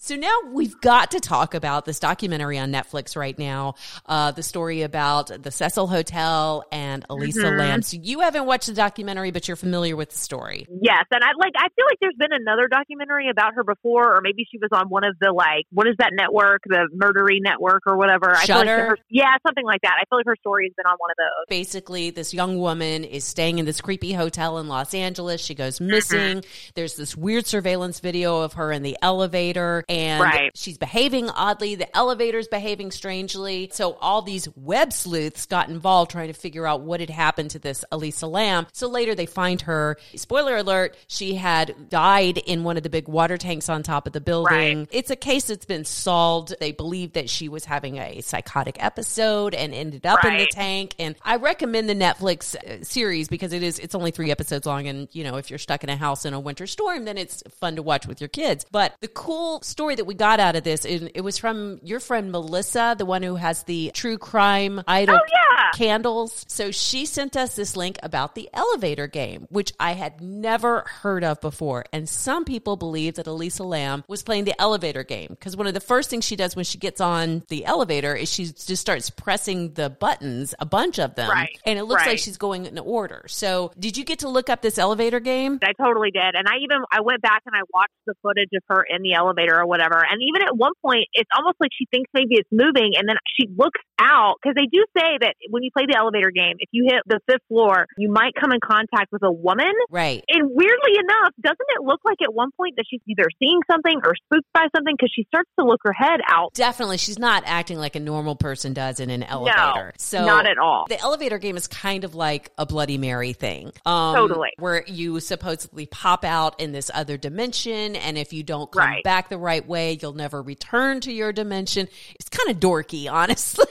So 0.00 0.16
now 0.16 0.34
we've 0.52 0.80
got 0.80 1.10
to 1.12 1.20
talk 1.20 1.54
about 1.54 1.84
this 1.84 1.98
documentary 2.00 2.58
on 2.58 2.72
Netflix 2.72 3.16
right 3.16 3.38
now. 3.38 3.74
Uh, 4.06 4.30
the 4.32 4.42
story 4.42 4.82
about 4.82 5.30
the 5.42 5.50
Cecil 5.50 5.86
Hotel 5.86 6.64
and 6.72 7.04
Elisa 7.10 7.40
Mhm. 7.42 7.58
Lam. 7.58 7.82
So 7.82 7.98
you 8.00 8.20
haven't 8.20 8.46
watched 8.46 8.66
the 8.68 8.74
documentary, 8.74 9.30
but 9.30 9.46
you're 9.48 9.56
familiar 9.56 9.96
with 9.96 10.10
the 10.10 10.18
story. 10.18 10.66
Yes, 10.80 11.04
and 11.10 11.22
I 11.22 11.28
like. 11.38 11.52
I 11.56 11.68
feel 11.76 11.84
like 11.88 11.98
there's 12.00 12.16
been 12.18 12.32
another 12.32 12.68
documentary 12.68 13.28
about 13.28 13.54
her 13.54 13.64
before, 13.64 14.16
or 14.16 14.20
maybe 14.20 14.46
she 14.50 14.58
was 14.58 14.70
on 14.72 14.88
one 14.88 15.04
of 15.04 15.16
the 15.20 15.31
like, 15.32 15.66
what 15.72 15.86
is 15.86 15.96
that 15.98 16.12
network, 16.12 16.62
the 16.66 16.88
Murdery 16.94 17.38
Network 17.40 17.82
or 17.86 17.96
whatever. 17.96 18.34
I 18.34 18.46
feel 18.46 18.56
like 18.56 18.68
her, 18.68 18.96
yeah, 19.10 19.34
something 19.46 19.64
like 19.64 19.82
that. 19.82 19.94
I 20.00 20.04
feel 20.08 20.18
like 20.18 20.26
her 20.26 20.36
story 20.36 20.66
has 20.66 20.74
been 20.76 20.86
on 20.86 20.96
one 20.98 21.10
of 21.10 21.16
those. 21.16 21.46
Basically, 21.48 22.10
this 22.10 22.32
young 22.34 22.58
woman 22.58 23.04
is 23.04 23.24
staying 23.24 23.58
in 23.58 23.64
this 23.64 23.80
creepy 23.80 24.12
hotel 24.12 24.58
in 24.58 24.68
Los 24.68 24.94
Angeles. 24.94 25.40
She 25.40 25.54
goes 25.54 25.76
mm-hmm. 25.76 25.90
missing. 25.90 26.44
There's 26.74 26.96
this 26.96 27.16
weird 27.16 27.46
surveillance 27.46 28.00
video 28.00 28.40
of 28.40 28.54
her 28.54 28.72
in 28.72 28.82
the 28.82 28.96
elevator, 29.02 29.84
and 29.88 30.22
Right. 30.22 30.50
she's 30.54 30.78
behaving 30.78 31.30
oddly. 31.30 31.74
The 31.74 31.94
elevator's 31.96 32.48
behaving 32.48 32.90
strangely. 32.90 33.70
So 33.72 33.94
all 34.00 34.22
these 34.22 34.48
web 34.56 34.92
sleuths 34.92 35.46
got 35.46 35.68
involved 35.68 36.10
trying 36.10 36.28
to 36.28 36.34
figure 36.34 36.66
out 36.66 36.82
what 36.82 37.00
had 37.00 37.10
happened 37.10 37.50
to 37.50 37.58
this 37.58 37.84
Elisa 37.90 38.26
Lam. 38.26 38.66
So 38.72 38.88
later 38.88 39.14
they 39.14 39.26
find 39.26 39.60
her. 39.62 39.96
Spoiler 40.14 40.56
alert: 40.56 40.96
she 41.06 41.34
had 41.34 41.88
died 41.88 42.38
in 42.38 42.64
one 42.64 42.76
of 42.76 42.82
the 42.82 42.90
big 42.90 43.08
water 43.08 43.38
tanks 43.38 43.68
on 43.68 43.82
top 43.82 44.06
of 44.06 44.12
the 44.12 44.20
building. 44.20 44.78
Right. 44.80 44.88
It's 44.90 45.10
a 45.10 45.16
case 45.22 45.44
that's 45.44 45.64
been 45.64 45.84
solved. 45.84 46.54
They 46.58 46.72
believe 46.72 47.12
that 47.12 47.30
she 47.30 47.48
was 47.48 47.64
having 47.64 47.96
a 47.98 48.20
psychotic 48.22 48.82
episode 48.82 49.54
and 49.54 49.72
ended 49.72 50.04
up 50.04 50.24
in 50.24 50.36
the 50.36 50.48
tank. 50.48 50.96
And 50.98 51.14
I 51.22 51.36
recommend 51.36 51.88
the 51.88 51.94
Netflix 51.94 52.56
uh, 52.56 52.82
series 52.82 53.28
because 53.28 53.52
it 53.52 53.62
is 53.62 53.78
it's 53.78 53.94
only 53.94 54.10
three 54.10 54.32
episodes 54.32 54.66
long. 54.66 54.88
And 54.88 55.08
you 55.12 55.22
know, 55.22 55.36
if 55.36 55.48
you're 55.48 55.60
stuck 55.60 55.84
in 55.84 55.90
a 55.90 55.96
house 55.96 56.24
in 56.24 56.34
a 56.34 56.40
winter 56.40 56.66
storm, 56.66 57.04
then 57.04 57.16
it's 57.16 57.42
fun 57.60 57.76
to 57.76 57.82
watch 57.82 58.06
with 58.06 58.20
your 58.20 58.28
kids. 58.28 58.66
But 58.70 58.94
the 59.00 59.08
cool 59.08 59.62
story 59.62 59.94
that 59.94 60.04
we 60.04 60.14
got 60.14 60.40
out 60.40 60.56
of 60.56 60.64
this, 60.64 60.84
it, 60.84 61.12
it 61.14 61.20
was 61.20 61.38
from 61.38 61.78
your 61.84 62.00
friend 62.00 62.32
Melissa, 62.32 62.96
the 62.98 63.06
one 63.06 63.22
who 63.22 63.36
has 63.36 63.62
the 63.62 63.92
true 63.94 64.18
crime 64.18 64.82
idol 64.88 65.14
Oh 65.14 65.26
yeah, 65.32 65.70
candles. 65.74 66.44
So 66.48 66.72
she 66.72 67.06
sent 67.06 67.36
us 67.36 67.54
this 67.54 67.76
link 67.76 67.96
about 68.02 68.34
the 68.34 68.50
elevator 68.52 69.06
game, 69.06 69.46
which 69.50 69.72
I 69.78 69.92
had 69.92 70.20
never 70.20 70.80
heard 70.80 71.22
of 71.22 71.40
before. 71.40 71.84
And 71.92 72.08
some 72.08 72.44
people 72.44 72.76
believe 72.76 73.14
that 73.14 73.28
Elisa 73.28 73.62
Lam 73.62 74.02
was 74.08 74.24
playing 74.24 74.44
the 74.44 74.60
elevator 74.60 75.04
game 75.04 75.11
because 75.28 75.56
one 75.56 75.66
of 75.66 75.74
the 75.74 75.80
first 75.80 76.10
things 76.10 76.24
she 76.24 76.36
does 76.36 76.56
when 76.56 76.64
she 76.64 76.78
gets 76.78 77.00
on 77.00 77.42
the 77.48 77.64
elevator 77.64 78.14
is 78.14 78.32
she 78.32 78.44
just 78.46 78.76
starts 78.76 79.10
pressing 79.10 79.74
the 79.74 79.90
buttons, 79.90 80.54
a 80.58 80.66
bunch 80.66 80.98
of 80.98 81.14
them. 81.14 81.30
Right. 81.30 81.58
And 81.64 81.78
it 81.78 81.84
looks 81.84 82.06
like 82.06 82.18
she's 82.18 82.36
going 82.36 82.66
in 82.66 82.78
order. 82.78 83.24
So 83.28 83.72
did 83.78 83.96
you 83.96 84.04
get 84.04 84.20
to 84.20 84.28
look 84.28 84.48
up 84.48 84.62
this 84.62 84.78
elevator 84.78 85.20
game? 85.20 85.58
I 85.62 85.72
totally 85.80 86.10
did. 86.10 86.34
And 86.34 86.46
I 86.48 86.58
even 86.62 86.78
I 86.90 87.00
went 87.02 87.22
back 87.22 87.42
and 87.46 87.54
I 87.54 87.62
watched 87.72 87.92
the 88.06 88.14
footage 88.22 88.50
of 88.54 88.62
her 88.68 88.84
in 88.88 89.02
the 89.02 89.14
elevator 89.14 89.58
or 89.58 89.66
whatever. 89.66 89.96
And 89.98 90.20
even 90.22 90.46
at 90.46 90.56
one 90.56 90.72
point, 90.84 91.06
it's 91.12 91.30
almost 91.36 91.56
like 91.60 91.70
she 91.76 91.86
thinks 91.90 92.10
maybe 92.14 92.36
it's 92.36 92.48
moving, 92.52 92.92
and 92.96 93.08
then 93.08 93.16
she 93.36 93.48
looks 93.48 93.80
out 94.00 94.36
because 94.42 94.54
they 94.56 94.66
do 94.66 94.84
say 94.96 95.18
that 95.20 95.34
when 95.50 95.62
you 95.62 95.70
play 95.70 95.86
the 95.86 95.96
elevator 95.96 96.30
game, 96.30 96.56
if 96.58 96.68
you 96.72 96.88
hit 96.90 97.02
the 97.06 97.20
fifth 97.28 97.44
floor, 97.48 97.86
you 97.96 98.10
might 98.10 98.34
come 98.34 98.52
in 98.52 98.60
contact 98.60 99.12
with 99.12 99.22
a 99.22 99.32
woman. 99.32 99.72
Right. 99.90 100.24
And 100.28 100.50
weirdly 100.50 100.98
enough, 100.98 101.32
doesn't 101.40 101.70
it 101.78 101.82
look 101.82 102.00
like 102.04 102.18
at 102.22 102.34
one 102.34 102.50
point 102.56 102.76
that 102.76 102.84
she's 102.88 103.02
either 103.06 103.28
seeing 103.38 103.60
something 103.70 104.00
or 104.04 104.14
spooked 104.26 104.50
by 104.52 104.66
something 104.74 104.96
because 105.02 105.12
she 105.14 105.24
starts 105.24 105.50
to 105.58 105.64
look 105.66 105.80
her 105.84 105.92
head 105.92 106.20
out? 106.28 106.54
Definitely, 106.54 106.98
she's 106.98 107.18
not 107.18 107.42
acting 107.46 107.78
like 107.78 107.96
a 107.96 108.00
normal 108.00 108.36
person 108.36 108.72
does 108.72 109.00
in 109.00 109.10
an 109.10 109.22
elevator. 109.24 109.92
so 109.98 110.24
not 110.24 110.46
at 110.46 110.58
all. 110.58 110.84
The 110.88 111.00
elevator 111.00 111.38
game 111.38 111.56
is 111.56 111.66
kind 111.66 112.04
of 112.04 112.14
like 112.14 112.50
a 112.56 112.66
Bloody 112.66 112.98
Mary 112.98 113.32
thing. 113.32 113.72
Um, 113.84 114.14
Totally. 114.14 114.50
Where 114.58 114.84
you 114.86 115.18
supposedly 115.20 115.86
pop 115.86 116.24
out 116.24 116.60
in 116.60 116.72
this 116.72 116.90
other 116.94 117.16
dimension, 117.16 117.96
and 117.96 118.16
if 118.16 118.32
you 118.32 118.42
don't 118.42 118.70
come 118.70 118.82
Right. 118.82 119.02
back 119.04 119.28
the 119.28 119.38
right 119.38 119.66
way, 119.66 119.98
you'll 120.00 120.12
never 120.12 120.40
return 120.40 121.00
to 121.00 121.12
your 121.12 121.32
dimension. 121.32 121.88
It's 122.18 122.28
kind 122.28 122.50
of 122.50 122.60
dorky, 122.60 123.10
honestly, 123.12 123.64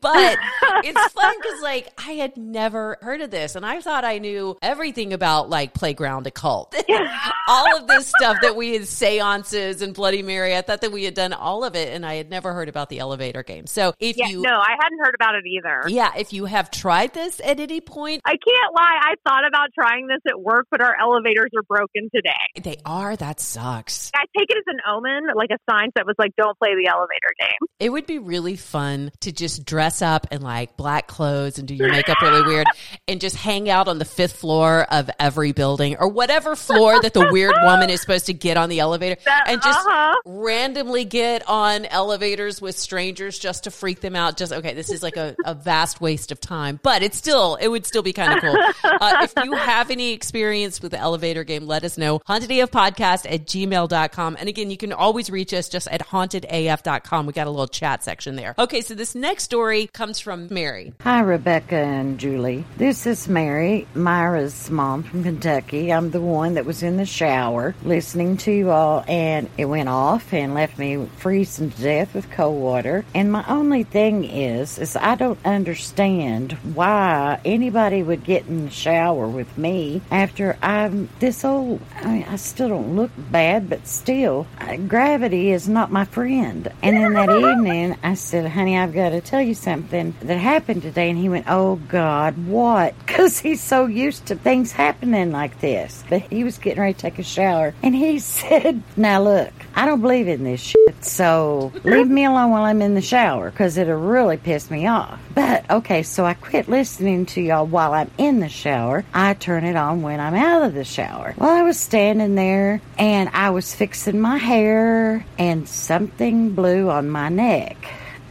but 0.00 0.38
it's 0.84 1.12
fun 1.12 1.34
because, 1.40 1.62
like, 1.62 1.88
I 1.98 2.12
had 2.12 2.36
never 2.36 2.98
heard 3.00 3.20
of 3.22 3.30
this, 3.30 3.56
and 3.56 3.64
I 3.64 3.80
thought 3.80 4.04
I 4.04 4.18
knew 4.18 4.58
everything 4.60 5.12
about 5.12 5.48
like 5.48 5.72
playground 5.72 6.26
occult. 6.26 6.74
all 7.48 7.76
of 7.78 7.86
this 7.86 8.08
stuff 8.08 8.38
that 8.42 8.56
we 8.56 8.74
had 8.74 8.86
seances 8.86 9.82
and 9.82 9.94
Bloody 9.94 10.22
Mary. 10.22 10.56
I 10.56 10.62
thought 10.62 10.73
that 10.82 10.92
we 10.92 11.04
had 11.04 11.14
done 11.14 11.32
all 11.32 11.64
of 11.64 11.74
it, 11.76 11.92
and 11.94 12.04
I 12.04 12.14
had 12.14 12.30
never 12.30 12.52
heard 12.52 12.68
about 12.68 12.88
the 12.88 12.98
elevator 12.98 13.42
game. 13.42 13.66
So 13.66 13.94
if 13.98 14.16
Yeah, 14.16 14.28
you, 14.28 14.42
no, 14.42 14.50
I 14.54 14.74
hadn't 14.80 14.98
heard 15.02 15.14
about 15.14 15.34
it 15.34 15.44
either. 15.46 15.82
yeah, 15.88 16.12
if 16.16 16.32
you 16.32 16.44
have 16.46 16.70
tried 16.70 17.14
this 17.14 17.40
at 17.44 17.60
any 17.60 17.80
point, 17.80 18.22
I 18.24 18.32
can't 18.32 18.74
lie. 18.74 18.98
I 19.02 19.14
thought 19.28 19.46
about 19.46 19.68
trying 19.78 20.06
this 20.06 20.20
at 20.28 20.40
work, 20.40 20.66
but 20.70 20.80
our 20.80 20.96
elevators 21.00 21.50
are 21.56 21.62
broken 21.62 22.08
today. 22.14 22.62
they 22.62 22.76
are. 22.84 23.16
That 23.16 23.40
sucks. 23.40 24.10
I 24.14 24.24
take 24.36 24.48
it 24.50 24.56
as 24.56 24.64
an 24.66 24.80
omen, 24.88 25.28
like 25.34 25.50
a 25.50 25.58
sign 25.70 25.90
that 25.96 26.06
was 26.06 26.14
like, 26.18 26.32
"Don't 26.36 26.58
play 26.58 26.74
the 26.74 26.88
elevator 26.88 27.32
game." 27.38 27.68
It 27.80 27.90
would 27.90 28.06
be 28.06 28.18
really 28.18 28.56
fun 28.56 29.10
to 29.20 29.32
just 29.32 29.64
dress 29.64 30.02
up 30.02 30.26
in 30.30 30.42
like 30.42 30.76
black 30.76 31.06
clothes 31.06 31.58
and 31.58 31.66
do 31.68 31.74
your 31.74 31.90
makeup 31.90 32.20
really 32.22 32.42
weird 32.42 32.66
and 33.08 33.20
just 33.20 33.36
hang 33.36 33.68
out 33.68 33.88
on 33.88 33.98
the 33.98 34.04
fifth 34.04 34.36
floor 34.36 34.86
of 34.90 35.10
every 35.18 35.52
building 35.52 35.96
or 35.98 36.08
whatever 36.08 36.56
floor 36.56 37.00
that 37.02 37.14
the 37.14 37.28
weird 37.32 37.54
woman 37.62 37.90
is 37.90 38.00
supposed 38.00 38.26
to 38.26 38.32
get 38.32 38.56
on 38.56 38.68
the 38.68 38.80
elevator 38.80 39.16
That- 39.24 39.44
and 39.48 39.60
just 39.62 39.78
uh-huh. 39.78 40.14
Randomly 40.54 41.04
get 41.04 41.42
on 41.48 41.84
elevators 41.86 42.60
with 42.60 42.78
strangers 42.78 43.40
just 43.40 43.64
to 43.64 43.72
freak 43.72 44.00
them 44.00 44.14
out. 44.14 44.36
Just, 44.36 44.52
okay, 44.52 44.72
this 44.72 44.88
is 44.88 45.02
like 45.02 45.16
a, 45.16 45.34
a 45.44 45.52
vast 45.52 46.00
waste 46.00 46.30
of 46.30 46.40
time, 46.40 46.78
but 46.82 47.02
it's 47.02 47.16
still, 47.16 47.56
it 47.56 47.66
would 47.66 47.84
still 47.84 48.02
be 48.02 48.12
kind 48.12 48.34
of 48.34 48.40
cool. 48.40 48.56
Uh, 48.84 49.16
if 49.22 49.32
you 49.44 49.52
have 49.54 49.90
any 49.90 50.12
experience 50.12 50.80
with 50.80 50.92
the 50.92 50.98
elevator 50.98 51.42
game, 51.42 51.66
let 51.66 51.82
us 51.82 51.98
know. 51.98 52.20
Hauntedafpodcast 52.20 53.26
at 53.28 53.46
gmail.com. 53.46 54.36
And 54.38 54.48
again, 54.48 54.70
you 54.70 54.76
can 54.76 54.92
always 54.92 55.28
reach 55.28 55.52
us 55.52 55.68
just 55.68 55.88
at 55.88 56.00
hauntedaf.com. 56.00 57.26
We 57.26 57.32
got 57.32 57.48
a 57.48 57.50
little 57.50 57.66
chat 57.66 58.04
section 58.04 58.36
there. 58.36 58.54
Okay, 58.56 58.80
so 58.80 58.94
this 58.94 59.14
next 59.16 59.44
story 59.44 59.88
comes 59.88 60.20
from 60.20 60.46
Mary. 60.50 60.92
Hi, 61.00 61.20
Rebecca 61.20 61.76
and 61.76 62.18
Julie. 62.18 62.64
This 62.76 63.06
is 63.06 63.28
Mary, 63.28 63.88
Myra's 63.94 64.70
mom 64.70 65.02
from 65.02 65.24
Kentucky. 65.24 65.92
I'm 65.92 66.10
the 66.10 66.20
one 66.20 66.54
that 66.54 66.64
was 66.64 66.82
in 66.84 66.96
the 66.96 67.06
shower 67.06 67.74
listening 67.82 68.36
to 68.38 68.52
you 68.52 68.70
all, 68.70 69.04
and 69.08 69.50
it 69.58 69.64
went 69.64 69.88
off 69.88 70.32
and 70.32 70.43
left 70.52 70.78
me 70.78 71.06
freezing 71.16 71.70
to 71.70 71.82
death 71.82 72.14
with 72.14 72.30
cold 72.30 72.60
water. 72.60 73.04
And 73.14 73.32
my 73.32 73.44
only 73.48 73.84
thing 73.84 74.24
is, 74.24 74.78
is 74.78 74.96
I 74.96 75.14
don't 75.14 75.38
understand 75.44 76.52
why 76.74 77.40
anybody 77.44 78.02
would 78.02 78.24
get 78.24 78.46
in 78.46 78.66
the 78.66 78.70
shower 78.70 79.26
with 79.26 79.56
me 79.56 80.02
after 80.10 80.58
I'm 80.60 81.08
this 81.20 81.44
old. 81.44 81.80
I 81.96 82.06
mean, 82.06 82.24
I 82.24 82.36
still 82.36 82.68
don't 82.68 82.96
look 82.96 83.12
bad, 83.16 83.70
but 83.70 83.86
still, 83.86 84.46
gravity 84.88 85.52
is 85.52 85.68
not 85.68 85.90
my 85.90 86.04
friend. 86.04 86.70
And 86.82 86.96
then 86.96 87.14
that 87.14 87.30
evening, 87.30 87.96
I 88.02 88.14
said, 88.14 88.50
honey, 88.50 88.76
I've 88.76 88.92
got 88.92 89.10
to 89.10 89.20
tell 89.20 89.40
you 89.40 89.54
something 89.54 90.14
that 90.22 90.38
happened 90.38 90.82
today. 90.82 91.10
And 91.10 91.18
he 91.18 91.28
went, 91.28 91.46
oh 91.48 91.76
God, 91.88 92.46
what? 92.46 92.94
Because 93.14 93.38
he's 93.38 93.62
so 93.62 93.86
used 93.86 94.26
to 94.26 94.34
things 94.34 94.72
happening 94.72 95.30
like 95.30 95.60
this. 95.60 96.02
But 96.10 96.22
he 96.22 96.42
was 96.42 96.58
getting 96.58 96.80
ready 96.80 96.94
to 96.94 96.98
take 96.98 97.20
a 97.20 97.22
shower. 97.22 97.72
And 97.80 97.94
he 97.94 98.18
said, 98.34 98.82
now 98.96 99.22
look, 99.22 99.52
I 99.76 99.86
don't 99.86 100.00
believe 100.00 100.28
in 100.28 100.44
this 100.44 100.60
shit. 100.60 101.04
So 101.04 101.72
leave 101.84 102.08
me 102.08 102.24
alone 102.24 102.50
while 102.50 102.64
I'm 102.64 102.80
in 102.80 102.94
the 102.94 103.02
shower 103.02 103.50
because 103.50 103.76
it'll 103.76 103.96
really 103.96 104.36
piss 104.36 104.70
me 104.70 104.86
off. 104.86 105.20
But 105.34 105.68
okay, 105.70 106.02
so 106.02 106.24
I 106.24 106.34
quit 106.34 106.68
listening 106.68 107.26
to 107.26 107.40
y'all 107.40 107.66
while 107.66 107.92
I'm 107.92 108.10
in 108.16 108.40
the 108.40 108.48
shower. 108.48 109.04
I 109.12 109.34
turn 109.34 109.64
it 109.64 109.76
on 109.76 110.02
when 110.02 110.20
I'm 110.20 110.34
out 110.34 110.62
of 110.62 110.74
the 110.74 110.84
shower. 110.84 111.34
Well, 111.36 111.50
I 111.50 111.62
was 111.62 111.78
standing 111.78 112.34
there 112.34 112.80
and 112.98 113.28
I 113.32 113.50
was 113.50 113.74
fixing 113.74 114.20
my 114.20 114.38
hair 114.38 115.24
and 115.38 115.68
something 115.68 116.50
blew 116.54 116.88
on 116.88 117.10
my 117.10 117.28
neck. 117.28 117.76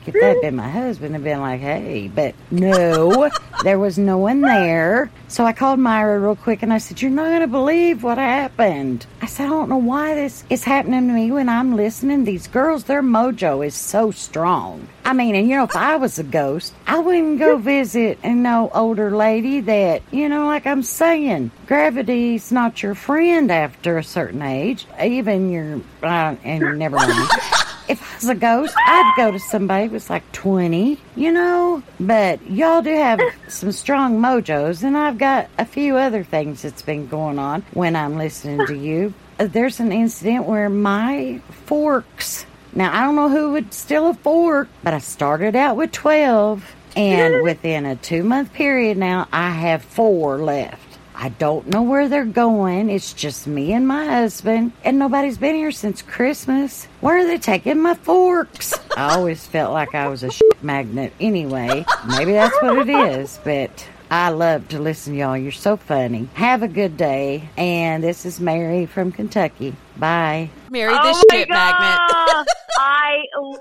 If 0.08 0.14
that 0.14 0.24
had 0.24 0.42
been 0.42 0.56
my 0.56 0.70
husband, 0.70 1.16
I'd 1.16 1.24
been 1.24 1.40
like, 1.40 1.62
hey, 1.62 2.08
but 2.14 2.36
no, 2.52 3.30
there 3.64 3.80
was 3.80 3.98
no 3.98 4.18
one 4.18 4.42
there. 4.42 5.10
So 5.28 5.46
I 5.46 5.54
called 5.54 5.80
Myra 5.80 6.20
real 6.20 6.36
quick 6.36 6.62
and 6.62 6.72
I 6.72 6.78
said, 6.78 7.02
You're 7.02 7.10
not 7.10 7.30
going 7.30 7.42
to 7.42 7.48
believe 7.48 8.04
what 8.04 8.18
happened. 8.18 9.06
I 9.22 9.26
said, 9.26 9.48
I 9.48 9.50
don't 9.50 9.70
know 9.70 9.78
why 9.78 10.14
this 10.14 10.44
is 10.50 10.64
happening 10.64 11.08
to 11.08 11.14
me 11.14 11.32
when 11.32 11.50
I'm 11.50 11.76
listening. 11.76 12.24
These 12.24 12.48
girls, 12.48 12.84
their 12.84 13.02
mojo 13.02 13.66
is 13.66 13.74
so 13.74 14.12
strong. 14.12 14.88
I 15.06 15.14
mean, 15.14 15.36
and 15.36 15.50
you 15.50 15.56
know, 15.56 15.64
if 15.64 15.76
I 15.76 15.96
was 15.96 16.20
a 16.20 16.24
ghost, 16.24 16.74
I 16.86 17.00
wouldn't 17.00 17.40
go 17.40 17.58
visit 17.58 18.20
a 18.24 18.34
no 18.34 18.70
older 18.74 19.12
lady 19.12 19.62
that, 19.62 20.04
you 20.12 20.30
know, 20.30 20.46
like 20.46 20.68
I'm 20.68 20.84
saying, 20.84 21.52
gravity's 21.66 22.52
not 22.52 22.84
your 22.84 22.96
friend 22.96 23.52
after 23.52 23.98
a 23.98 24.04
certain 24.04 24.42
age. 24.42 24.86
Even 25.02 25.50
your, 25.50 25.82
uh, 26.04 26.36
and 26.44 26.78
never 26.78 26.98
mind. 26.98 27.30
If 27.88 28.02
I 28.02 28.16
was 28.16 28.30
a 28.30 28.36
ghost, 28.36 28.74
I'd 28.78 29.14
go 29.18 29.32
to 29.32 29.40
somebody 29.40 29.88
who 29.88 29.92
was 29.94 30.10
like 30.10 30.30
20, 30.32 30.98
you 31.16 31.32
know? 31.32 31.84
But 32.00 32.50
y'all 32.50 32.82
do 32.82 32.92
have 32.96 33.20
some 33.50 33.72
strong 33.72 34.20
mojos, 34.20 34.84
and 34.84 34.98
I've 34.98 35.18
got 35.18 35.50
a 35.58 35.66
few 35.66 35.98
other 35.98 36.24
things 36.24 36.62
that's 36.62 36.82
been 36.82 37.08
going 37.08 37.40
on 37.40 37.64
when 37.74 37.96
I'm 37.96 38.18
listening 38.18 38.66
to 38.68 38.76
you. 38.76 39.14
Uh, 39.40 39.48
There's 39.48 39.80
an 39.80 39.92
incident 39.92 40.46
where 40.46 40.70
my 40.70 41.42
forks, 41.66 42.46
now 42.74 42.96
I 42.98 43.02
don't 43.04 43.16
know 43.16 43.30
who 43.30 43.52
would 43.52 43.74
steal 43.74 44.08
a 44.08 44.14
fork, 44.14 44.70
but 44.84 44.94
I 44.94 45.00
started 45.00 45.56
out 45.56 45.76
with 45.76 45.92
12, 45.92 46.76
and 46.96 47.42
within 47.44 47.86
a 47.86 47.96
two 47.98 48.24
month 48.24 48.54
period 48.54 48.98
now, 48.98 49.28
I 49.34 49.50
have 49.50 49.84
four 49.84 50.38
left. 50.38 50.93
I 51.24 51.30
don't 51.30 51.68
know 51.68 51.84
where 51.84 52.10
they're 52.10 52.26
going. 52.26 52.90
It's 52.90 53.14
just 53.14 53.48
me 53.48 53.72
and 53.72 53.88
my 53.88 54.04
husband, 54.08 54.74
and 54.84 55.00
nobody's 55.00 55.38
been 55.38 55.56
here 55.56 55.72
since 55.72 56.02
Christmas. 56.02 56.84
Where 57.00 57.20
are 57.20 57.26
they 57.26 57.38
taking 57.38 57.80
my 57.82 57.94
forks? 57.94 58.74
I 58.98 59.16
always 59.16 59.48
felt 59.48 59.72
like 59.72 59.96
I 59.96 60.10
was 60.10 60.24
a 60.24 60.32
shit 60.34 60.62
magnet 60.62 61.14
anyway. 61.22 61.86
Maybe 62.06 62.34
that's 62.34 62.62
what 62.62 62.78
it 62.78 62.90
is, 62.90 63.40
but 63.42 63.88
I 64.12 64.32
love 64.32 64.68
to 64.68 64.80
listen 64.80 65.16
y'all. 65.16 65.38
You're 65.38 65.54
so 65.54 65.78
funny. 65.78 66.28
Have 66.34 66.62
a 66.62 66.68
good 66.68 66.98
day. 66.98 67.48
And 67.56 68.04
this 68.04 68.26
is 68.26 68.42
Mary 68.42 68.86
from 68.86 69.14
Kentucky. 69.14 69.78
Bye. 69.96 70.50
Mary, 70.70 70.94
oh 70.94 71.04
this 71.04 71.24
my 71.30 71.38
shit 71.38 71.48
magnet. 71.48 72.13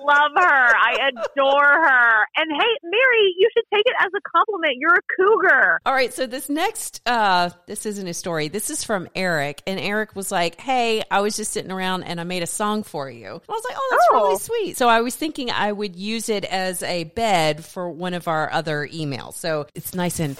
Love 0.06 0.32
her. 0.36 0.42
I 0.76 1.10
adore 1.10 1.62
her. 1.64 2.26
And 2.36 2.50
hey, 2.50 2.78
Mary, 2.82 3.34
you 3.38 3.48
should 3.56 3.64
take 3.72 3.84
it 3.86 3.94
as 4.00 4.10
a 4.16 4.20
compliment. 4.36 4.74
You're 4.78 4.94
a 4.94 5.16
cougar. 5.16 5.80
All 5.86 5.92
right, 5.92 6.12
so 6.12 6.26
this 6.26 6.48
next 6.48 7.00
uh 7.06 7.50
this 7.66 7.86
isn't 7.86 8.06
a 8.08 8.14
story. 8.14 8.48
This 8.48 8.70
is 8.70 8.82
from 8.84 9.08
Eric 9.14 9.62
and 9.66 9.78
Eric 9.78 10.14
was 10.16 10.30
like, 10.32 10.60
"Hey, 10.60 11.02
I 11.10 11.20
was 11.20 11.36
just 11.36 11.52
sitting 11.52 11.70
around 11.70 12.04
and 12.04 12.20
I 12.20 12.24
made 12.24 12.42
a 12.42 12.46
song 12.46 12.82
for 12.82 13.08
you." 13.10 13.26
I 13.48 13.52
was 13.52 13.64
like, 13.68 13.76
"Oh, 13.78 13.88
that's 13.90 14.06
Oh. 14.10 14.14
really 14.24 14.38
sweet." 14.38 14.76
So 14.76 14.88
I 14.88 15.00
was 15.02 15.14
thinking 15.16 15.50
I 15.50 15.70
would 15.72 15.96
use 15.96 16.28
it 16.28 16.44
as 16.44 16.82
a 16.82 17.04
bed 17.04 17.64
for 17.64 17.88
one 17.90 18.14
of 18.14 18.28
our 18.28 18.50
other 18.52 18.88
emails. 18.92 19.34
So 19.34 19.66
it's 19.74 19.94
nice 19.94 20.18
and 20.20 20.36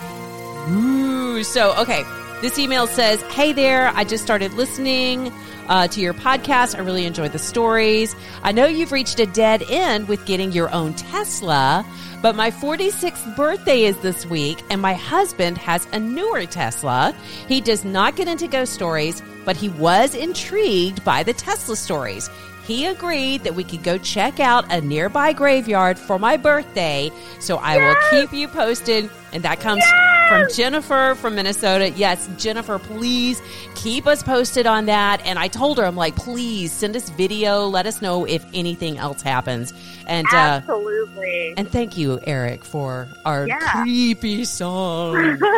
Ooh, 0.70 1.42
so 1.42 1.74
okay. 1.80 2.04
This 2.40 2.58
email 2.58 2.86
says, 2.86 3.20
"Hey 3.22 3.52
there, 3.52 3.92
I 3.94 4.04
just 4.04 4.24
started 4.24 4.52
listening 4.54 5.32
uh, 5.68 5.88
to 5.88 6.00
your 6.00 6.14
podcast. 6.14 6.76
I 6.76 6.80
really 6.80 7.06
enjoy 7.06 7.28
the 7.28 7.38
stories. 7.38 8.14
I 8.42 8.52
know 8.52 8.66
you've 8.66 8.92
reached 8.92 9.20
a 9.20 9.26
dead 9.26 9.62
end 9.68 10.08
with 10.08 10.24
getting 10.26 10.52
your 10.52 10.72
own 10.72 10.94
Tesla, 10.94 11.84
but 12.22 12.36
my 12.36 12.50
46th 12.50 13.36
birthday 13.36 13.82
is 13.82 13.98
this 13.98 14.26
week, 14.26 14.62
and 14.70 14.80
my 14.80 14.94
husband 14.94 15.58
has 15.58 15.86
a 15.92 15.98
newer 15.98 16.46
Tesla. 16.46 17.14
He 17.48 17.60
does 17.60 17.84
not 17.84 18.16
get 18.16 18.28
into 18.28 18.46
ghost 18.46 18.72
stories, 18.72 19.22
but 19.44 19.56
he 19.56 19.68
was 19.70 20.14
intrigued 20.14 21.04
by 21.04 21.22
the 21.22 21.32
Tesla 21.32 21.76
stories." 21.76 22.30
He 22.66 22.86
agreed 22.86 23.42
that 23.44 23.54
we 23.54 23.64
could 23.64 23.82
go 23.82 23.98
check 23.98 24.38
out 24.40 24.72
a 24.72 24.80
nearby 24.80 25.32
graveyard 25.32 25.98
for 25.98 26.18
my 26.18 26.36
birthday, 26.36 27.10
so 27.40 27.56
I 27.56 27.76
will 27.76 27.96
keep 28.10 28.32
you 28.32 28.46
posted. 28.48 29.10
And 29.32 29.42
that 29.42 29.60
comes 29.60 29.82
from 30.28 30.46
Jennifer 30.54 31.14
from 31.16 31.34
Minnesota. 31.34 31.90
Yes, 31.90 32.28
Jennifer, 32.38 32.78
please 32.78 33.42
keep 33.74 34.06
us 34.06 34.22
posted 34.22 34.66
on 34.66 34.86
that. 34.86 35.20
And 35.26 35.38
I 35.38 35.48
told 35.48 35.78
her, 35.78 35.84
I'm 35.84 35.96
like, 35.96 36.14
please 36.14 36.70
send 36.70 36.94
us 36.96 37.08
video. 37.10 37.66
Let 37.66 37.86
us 37.86 38.00
know 38.00 38.24
if 38.26 38.44
anything 38.54 38.96
else 38.98 39.22
happens. 39.22 39.72
And 40.06 40.26
uh, 40.28 40.36
Absolutely. 40.62 41.54
and 41.56 41.68
thank 41.68 41.96
you, 41.96 42.20
Eric, 42.24 42.64
for 42.64 43.08
our 43.24 43.48
Yeah. 43.48 43.58
creepy 43.82 44.44
song. 44.44 45.40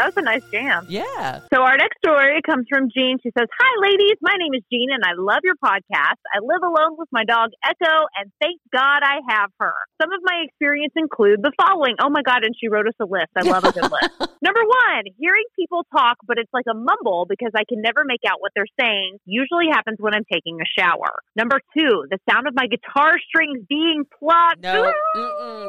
that 0.00 0.08
was 0.08 0.16
a 0.16 0.24
nice 0.24 0.42
jam. 0.50 0.86
yeah. 0.88 1.44
So 1.52 1.60
our 1.60 1.76
next 1.76 2.00
story 2.00 2.40
comes 2.48 2.64
from 2.72 2.88
Jean. 2.88 3.20
She 3.22 3.28
says, 3.36 3.44
Hi, 3.52 3.72
ladies. 3.84 4.16
My 4.24 4.32
name 4.40 4.56
is 4.56 4.64
Jean, 4.72 4.88
and 4.88 5.04
I 5.04 5.12
love 5.12 5.44
your 5.44 5.60
podcast. 5.60 6.16
I 6.32 6.40
live 6.40 6.64
alone 6.64 6.96
with 6.96 7.08
my 7.12 7.24
dog, 7.24 7.50
Echo, 7.60 8.08
and 8.16 8.32
thank 8.40 8.56
God 8.72 9.04
I 9.04 9.20
have 9.28 9.50
her. 9.60 9.76
Some 10.00 10.08
of 10.08 10.20
my 10.24 10.40
experience 10.48 10.94
include 10.96 11.44
the 11.44 11.52
following. 11.60 11.96
Oh, 12.00 12.08
my 12.08 12.22
God. 12.24 12.44
And 12.48 12.56
she 12.58 12.68
wrote 12.68 12.88
us 12.88 12.96
a 12.96 13.04
list. 13.04 13.28
I 13.36 13.44
love 13.44 13.64
a 13.64 13.72
good 13.72 13.92
list. 13.92 14.08
Number 14.42 14.64
one, 14.64 15.04
hearing 15.18 15.44
people 15.54 15.84
talk, 15.92 16.16
but 16.26 16.38
it's 16.38 16.50
like 16.54 16.64
a 16.64 16.72
mumble 16.72 17.26
because 17.28 17.52
I 17.54 17.64
can 17.68 17.82
never 17.82 18.00
make 18.08 18.24
out 18.26 18.40
what 18.40 18.52
they're 18.56 18.72
saying, 18.80 19.18
usually 19.26 19.68
happens 19.70 19.98
when 20.00 20.14
I'm 20.14 20.24
taking 20.32 20.56
a 20.60 20.68
shower. 20.80 21.12
Number 21.36 21.60
two, 21.76 22.08
the 22.08 22.16
sound 22.24 22.48
of 22.48 22.54
my 22.54 22.64
guitar 22.66 23.20
strings 23.28 23.60
being 23.68 24.04
plucked. 24.18 24.62
No, 24.62 24.90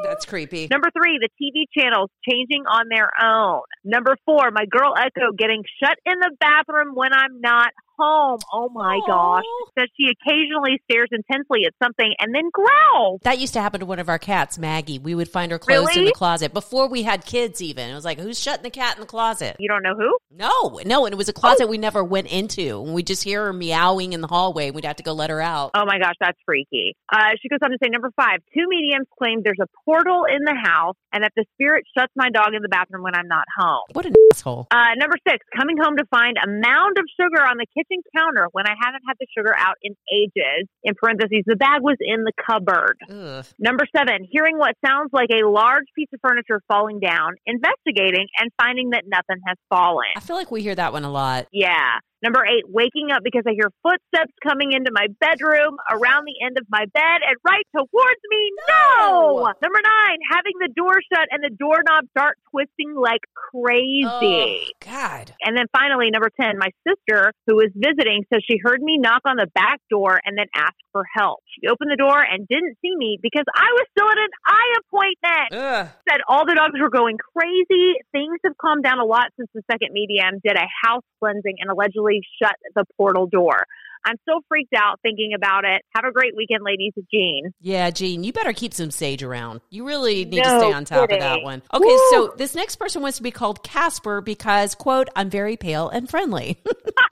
that's 0.03 0.23
creepy. 0.25 0.67
Number 0.71 0.88
three, 0.95 1.19
the 1.19 1.27
TV 1.35 1.67
channels 1.77 2.09
changing 2.23 2.63
on 2.63 2.88
their 2.88 3.11
own. 3.21 3.61
Number 3.83 4.15
four, 4.25 4.51
my 4.51 4.65
girl 4.65 4.93
Echo 4.97 5.31
getting 5.37 5.63
shut 5.81 5.97
in 6.05 6.19
the 6.19 6.31
bathroom 6.39 6.95
when 6.95 7.13
I'm 7.13 7.41
not 7.41 7.71
home. 8.01 8.39
Oh 8.51 8.70
my 8.70 8.96
Aw. 8.96 9.08
gosh. 9.08 9.43
Says 9.77 9.88
she 9.98 10.10
occasionally 10.10 10.81
stares 10.89 11.10
intensely 11.12 11.65
at 11.65 11.74
something 11.81 12.13
and 12.20 12.34
then 12.34 12.50
growls. 12.51 13.22
That 13.24 13.39
used 13.39 13.53
to 13.53 13.62
happen 13.62 13.79
to 13.81 13.86
one 13.86 14.00
of 14.00 14.10
our 14.10 14.20
cats, 14.20 14.58
Maggie. 14.58 15.00
We 15.00 15.15
would 15.15 15.29
find 15.29 15.51
her 15.51 15.60
clothes 15.60 15.96
in 15.96 16.05
the 16.05 16.12
closet 16.12 16.53
before 16.53 16.88
we 16.88 17.03
had 17.03 17.25
kids, 17.25 17.62
even. 17.62 17.89
It 17.89 17.93
was 17.93 18.05
like, 18.05 18.20
who's 18.20 18.39
shutting 18.39 18.63
the 18.63 18.70
cat 18.70 18.96
in 18.96 19.01
the 19.01 19.08
closet? 19.08 19.55
You 19.60 19.67
don't 19.67 19.84
know 19.84 19.96
who? 19.96 20.17
No, 20.31 20.79
no. 20.86 21.05
And 21.05 21.13
it 21.13 21.17
was 21.17 21.29
a 21.29 21.34
closet 21.34 21.67
we 21.67 21.77
never 21.77 22.03
went 22.03 22.27
into. 22.27 22.81
And 22.84 22.93
we 22.93 23.03
just 23.03 23.24
hear 23.24 23.46
her 23.46 23.53
meowing 23.53 24.13
in 24.13 24.22
the 24.22 24.27
hallway. 24.27 24.72
We'd 24.72 24.86
have 24.86 24.96
to 24.98 25.03
go 25.03 25.13
let 25.13 25.29
her 25.29 25.41
out. 25.41 25.72
Oh 25.75 25.86
my 25.86 26.00
gosh, 26.00 26.15
that's 26.20 26.38
freaky. 26.46 26.96
Uh, 27.12 27.31
she 27.41 27.50
goes 27.50 27.60
on 27.63 27.72
to 27.72 27.77
say, 27.84 27.89
number 27.89 28.12
five, 28.15 28.39
two 28.53 28.65
mediums 28.67 29.08
claim 29.17 29.41
there's 29.43 29.62
a 29.62 29.67
portal 29.86 30.24
in 30.25 30.43
the 30.43 30.55
house 30.55 30.96
and 31.13 31.24
that 31.24 31.31
the 31.36 31.46
spirit 31.53 31.84
shuts 31.98 32.12
my 32.15 32.29
dog 32.29 32.53
in 32.55 32.62
the 32.62 32.70
bathroom 32.70 33.03
when 33.03 33.15
I'm 33.15 33.27
not 33.27 33.46
home. 33.58 33.84
What 33.93 34.05
an 34.05 34.13
asshole. 34.31 34.67
Uh, 34.72 34.96
number 34.98 35.17
six, 35.27 35.46
coming 35.55 35.77
home 35.77 35.98
to 35.98 36.05
find 36.10 36.38
a 36.38 36.48
mound 36.48 36.98
of 36.98 37.05
sugar 37.20 37.43
on 37.43 37.58
the 37.58 37.67
kitchen 37.75 37.90
counter 38.15 38.48
when 38.51 38.67
I 38.67 38.75
haven't 38.79 39.03
had 39.07 39.15
the 39.19 39.27
sugar 39.36 39.53
out 39.57 39.75
in 39.83 39.95
ages. 40.13 40.67
In 40.83 40.93
parentheses, 40.95 41.43
the 41.45 41.55
bag 41.55 41.81
was 41.81 41.98
in 42.00 42.24
the 42.24 42.31
cupboard. 42.39 42.98
Ugh. 43.10 43.45
Number 43.60 43.86
seven, 43.95 44.27
hearing 44.29 44.57
what 44.57 44.75
sounds 44.86 45.10
like 45.13 45.29
a 45.31 45.48
large 45.48 45.86
piece 45.95 46.10
of 46.13 46.19
furniture 46.21 46.62
falling 46.67 47.00
down, 47.00 47.36
investigating, 47.45 48.27
and 48.39 48.51
finding 48.62 48.91
that 48.91 49.03
nothing 49.07 49.41
has 49.48 49.57
fallen. 49.69 50.07
I 50.15 50.21
feel 50.21 50.36
like 50.36 50.51
we 50.51 50.62
hear 50.62 50.75
that 50.75 50.93
one 50.93 51.03
a 51.03 51.12
lot. 51.12 51.48
Yeah. 51.51 52.00
Number 52.23 52.45
eight, 52.45 52.69
waking 52.69 53.09
up 53.09 53.23
because 53.23 53.43
I 53.47 53.57
hear 53.57 53.73
footsteps 53.81 54.33
coming 54.45 54.73
into 54.73 54.91
my 54.93 55.07
bedroom 55.19 55.77
around 55.89 56.29
the 56.29 56.37
end 56.45 56.57
of 56.57 56.69
my 56.69 56.85
bed 56.93 57.19
and 57.25 57.35
right 57.41 57.65
towards 57.73 58.21
me. 58.29 58.41
No! 58.69 58.77
No! 59.01 59.53
Number 59.61 59.81
nine, 59.81 60.19
having 60.29 60.53
the 60.61 60.69
door 60.75 60.93
shut 61.09 61.27
and 61.31 61.41
the 61.41 61.49
doorknob 61.49 62.05
start 62.13 62.37
twisting 62.51 62.93
like 62.93 63.21
crazy. 63.33 64.05
Oh, 64.05 64.85
God. 64.85 65.33
And 65.41 65.57
then 65.57 65.65
finally, 65.73 66.11
number 66.11 66.29
10, 66.29 66.57
my 66.57 66.69
sister, 66.85 67.33
who 67.47 67.55
was 67.55 67.73
visiting, 67.73 68.25
says 68.29 68.43
she 68.45 68.57
heard 68.61 68.81
me 68.81 68.97
knock 68.97 69.21
on 69.25 69.37
the 69.37 69.47
back 69.55 69.81
door 69.89 70.19
and 70.23 70.37
then 70.37 70.47
ask 70.53 70.75
for 70.91 71.03
help. 71.15 71.39
She 71.57 71.67
opened 71.67 71.89
the 71.89 71.97
door 71.97 72.19
and 72.21 72.47
didn't 72.47 72.77
see 72.81 72.93
me 72.95 73.17
because 73.21 73.45
I 73.49 73.69
was 73.73 73.85
still 73.97 74.09
at 74.09 74.19
an 74.19 74.33
eye 74.45 74.71
appointment. 74.85 75.47
Ugh. 75.57 75.87
Said 76.09 76.21
all 76.27 76.45
the 76.45 76.55
dogs 76.55 76.77
were 76.77 76.91
going 76.91 77.17
crazy. 77.17 77.97
Things 78.11 78.37
have 78.43 78.57
calmed 78.61 78.83
down 78.83 78.99
a 78.99 79.05
lot 79.05 79.31
since 79.37 79.49
the 79.53 79.63
second 79.71 79.93
medium 79.93 80.39
did 80.43 80.57
a 80.57 80.67
house 80.83 81.05
cleansing 81.19 81.55
and 81.59 81.71
allegedly 81.71 82.11
shut 82.41 82.56
the 82.75 82.84
portal 82.98 83.27
door. 83.27 83.65
I'm 84.03 84.15
so 84.27 84.41
freaked 84.48 84.74
out 84.75 85.00
thinking 85.01 85.34
about 85.36 85.63
it. 85.63 85.84
Have 85.96 86.06
a 86.06 86.12
great 86.12 86.36
weekend, 86.36 86.63
ladies. 86.63 86.94
Jean. 87.13 87.53
Yeah, 87.62 87.91
Jean, 87.91 88.24
you 88.24 88.34
better 88.34 88.53
keep 88.53 88.74
some 88.74 88.91
sage 88.91 89.24
around. 89.24 89.62
You 89.70 89.86
really 89.86 90.25
need 90.25 90.44
to 90.44 90.50
stay 90.50 90.74
on 90.74 90.86
top 90.86 91.12
of 91.12 91.20
that 91.20 91.44
one. 91.44 91.62
Okay, 91.74 91.86
Woo! 91.86 92.10
so 92.12 92.34
this 92.38 92.56
next 92.56 92.77
person 92.77 93.01
wants 93.01 93.18
to 93.18 93.24
be 93.24 93.32
called 93.32 93.63
Casper 93.63 94.22
because, 94.22 94.75
quote, 94.75 95.08
I'm 95.15 95.30
very 95.30 95.56
pale 95.56 95.89
and 95.89 96.10
friendly. 96.10 96.58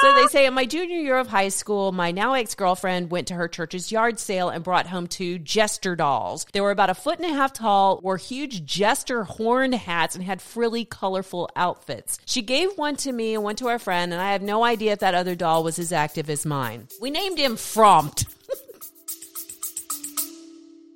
so 0.00 0.14
they 0.14 0.26
say 0.26 0.46
in 0.46 0.54
my 0.54 0.66
junior 0.66 0.96
year 0.96 1.18
of 1.18 1.28
high 1.28 1.48
school, 1.48 1.92
my 1.92 2.10
now 2.10 2.34
ex 2.34 2.54
girlfriend 2.54 3.10
went 3.10 3.28
to 3.28 3.34
her 3.34 3.48
church's 3.48 3.92
yard 3.92 4.18
sale 4.18 4.48
and 4.48 4.64
brought 4.64 4.86
home 4.86 5.06
two 5.06 5.38
jester 5.38 5.96
dolls. 5.96 6.46
They 6.52 6.60
were 6.60 6.70
about 6.70 6.90
a 6.90 6.94
foot 6.94 7.18
and 7.18 7.30
a 7.30 7.34
half 7.34 7.52
tall, 7.52 8.00
wore 8.02 8.16
huge 8.16 8.64
jester 8.64 9.24
horned 9.24 9.74
hats, 9.74 10.14
and 10.14 10.24
had 10.24 10.42
frilly, 10.42 10.84
colorful 10.84 11.48
outfits. 11.56 12.18
She 12.26 12.42
gave 12.42 12.70
one 12.76 12.96
to 12.96 13.12
me 13.12 13.34
and 13.34 13.42
one 13.42 13.56
to 13.56 13.68
our 13.68 13.78
friend, 13.78 14.12
and 14.12 14.20
I 14.20 14.32
have 14.32 14.42
no 14.42 14.64
idea 14.64 14.92
if 14.92 14.98
that 15.00 15.14
other 15.14 15.34
doll 15.34 15.64
was 15.64 15.78
as 15.78 15.92
active 15.92 16.28
as 16.30 16.46
mine. 16.46 16.88
We 17.00 17.10
named 17.10 17.38
him 17.38 17.56
Frompt. 17.56 18.26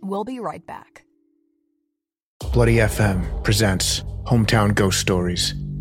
We'll 0.03 0.25
be 0.25 0.39
right 0.39 0.65
back. 0.65 1.03
Bloody 2.53 2.77
FM 2.77 3.43
presents 3.43 4.03
Hometown 4.25 4.75
Ghost 4.75 5.01
Stories, 5.01 5.55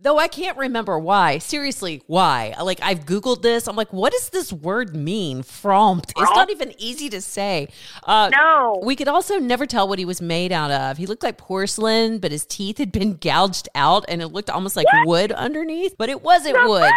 Though 0.00 0.18
I 0.18 0.28
can't 0.28 0.58
remember 0.58 0.98
why. 0.98 1.38
Seriously, 1.38 2.02
why? 2.06 2.54
Like 2.62 2.78
I've 2.82 3.06
googled 3.06 3.40
this. 3.42 3.66
I'm 3.66 3.76
like, 3.76 3.92
what 3.92 4.12
does 4.12 4.28
this 4.30 4.52
word 4.52 4.94
mean? 4.94 5.42
Frompt. 5.42 6.10
It's 6.10 6.30
not 6.34 6.50
even 6.50 6.74
easy 6.78 7.08
to 7.08 7.20
say. 7.22 7.68
Uh, 8.02 8.28
No. 8.30 8.80
We 8.84 8.96
could 8.96 9.08
also 9.08 9.38
never 9.38 9.64
tell 9.66 9.88
what 9.88 9.98
he 9.98 10.04
was 10.04 10.20
made 10.20 10.52
out 10.52 10.70
of. 10.70 10.98
He 10.98 11.06
looked 11.06 11.22
like 11.22 11.38
porcelain, 11.38 12.18
but 12.18 12.32
his 12.32 12.44
teeth 12.44 12.76
had 12.78 12.92
been 12.92 13.14
gouged 13.16 13.68
out, 13.74 14.04
and 14.08 14.20
it 14.20 14.28
looked 14.28 14.50
almost 14.50 14.76
like 14.76 14.86
wood 15.06 15.32
underneath. 15.32 15.94
But 15.96 16.10
it 16.10 16.22
wasn't 16.22 16.56
wood. 16.68 16.90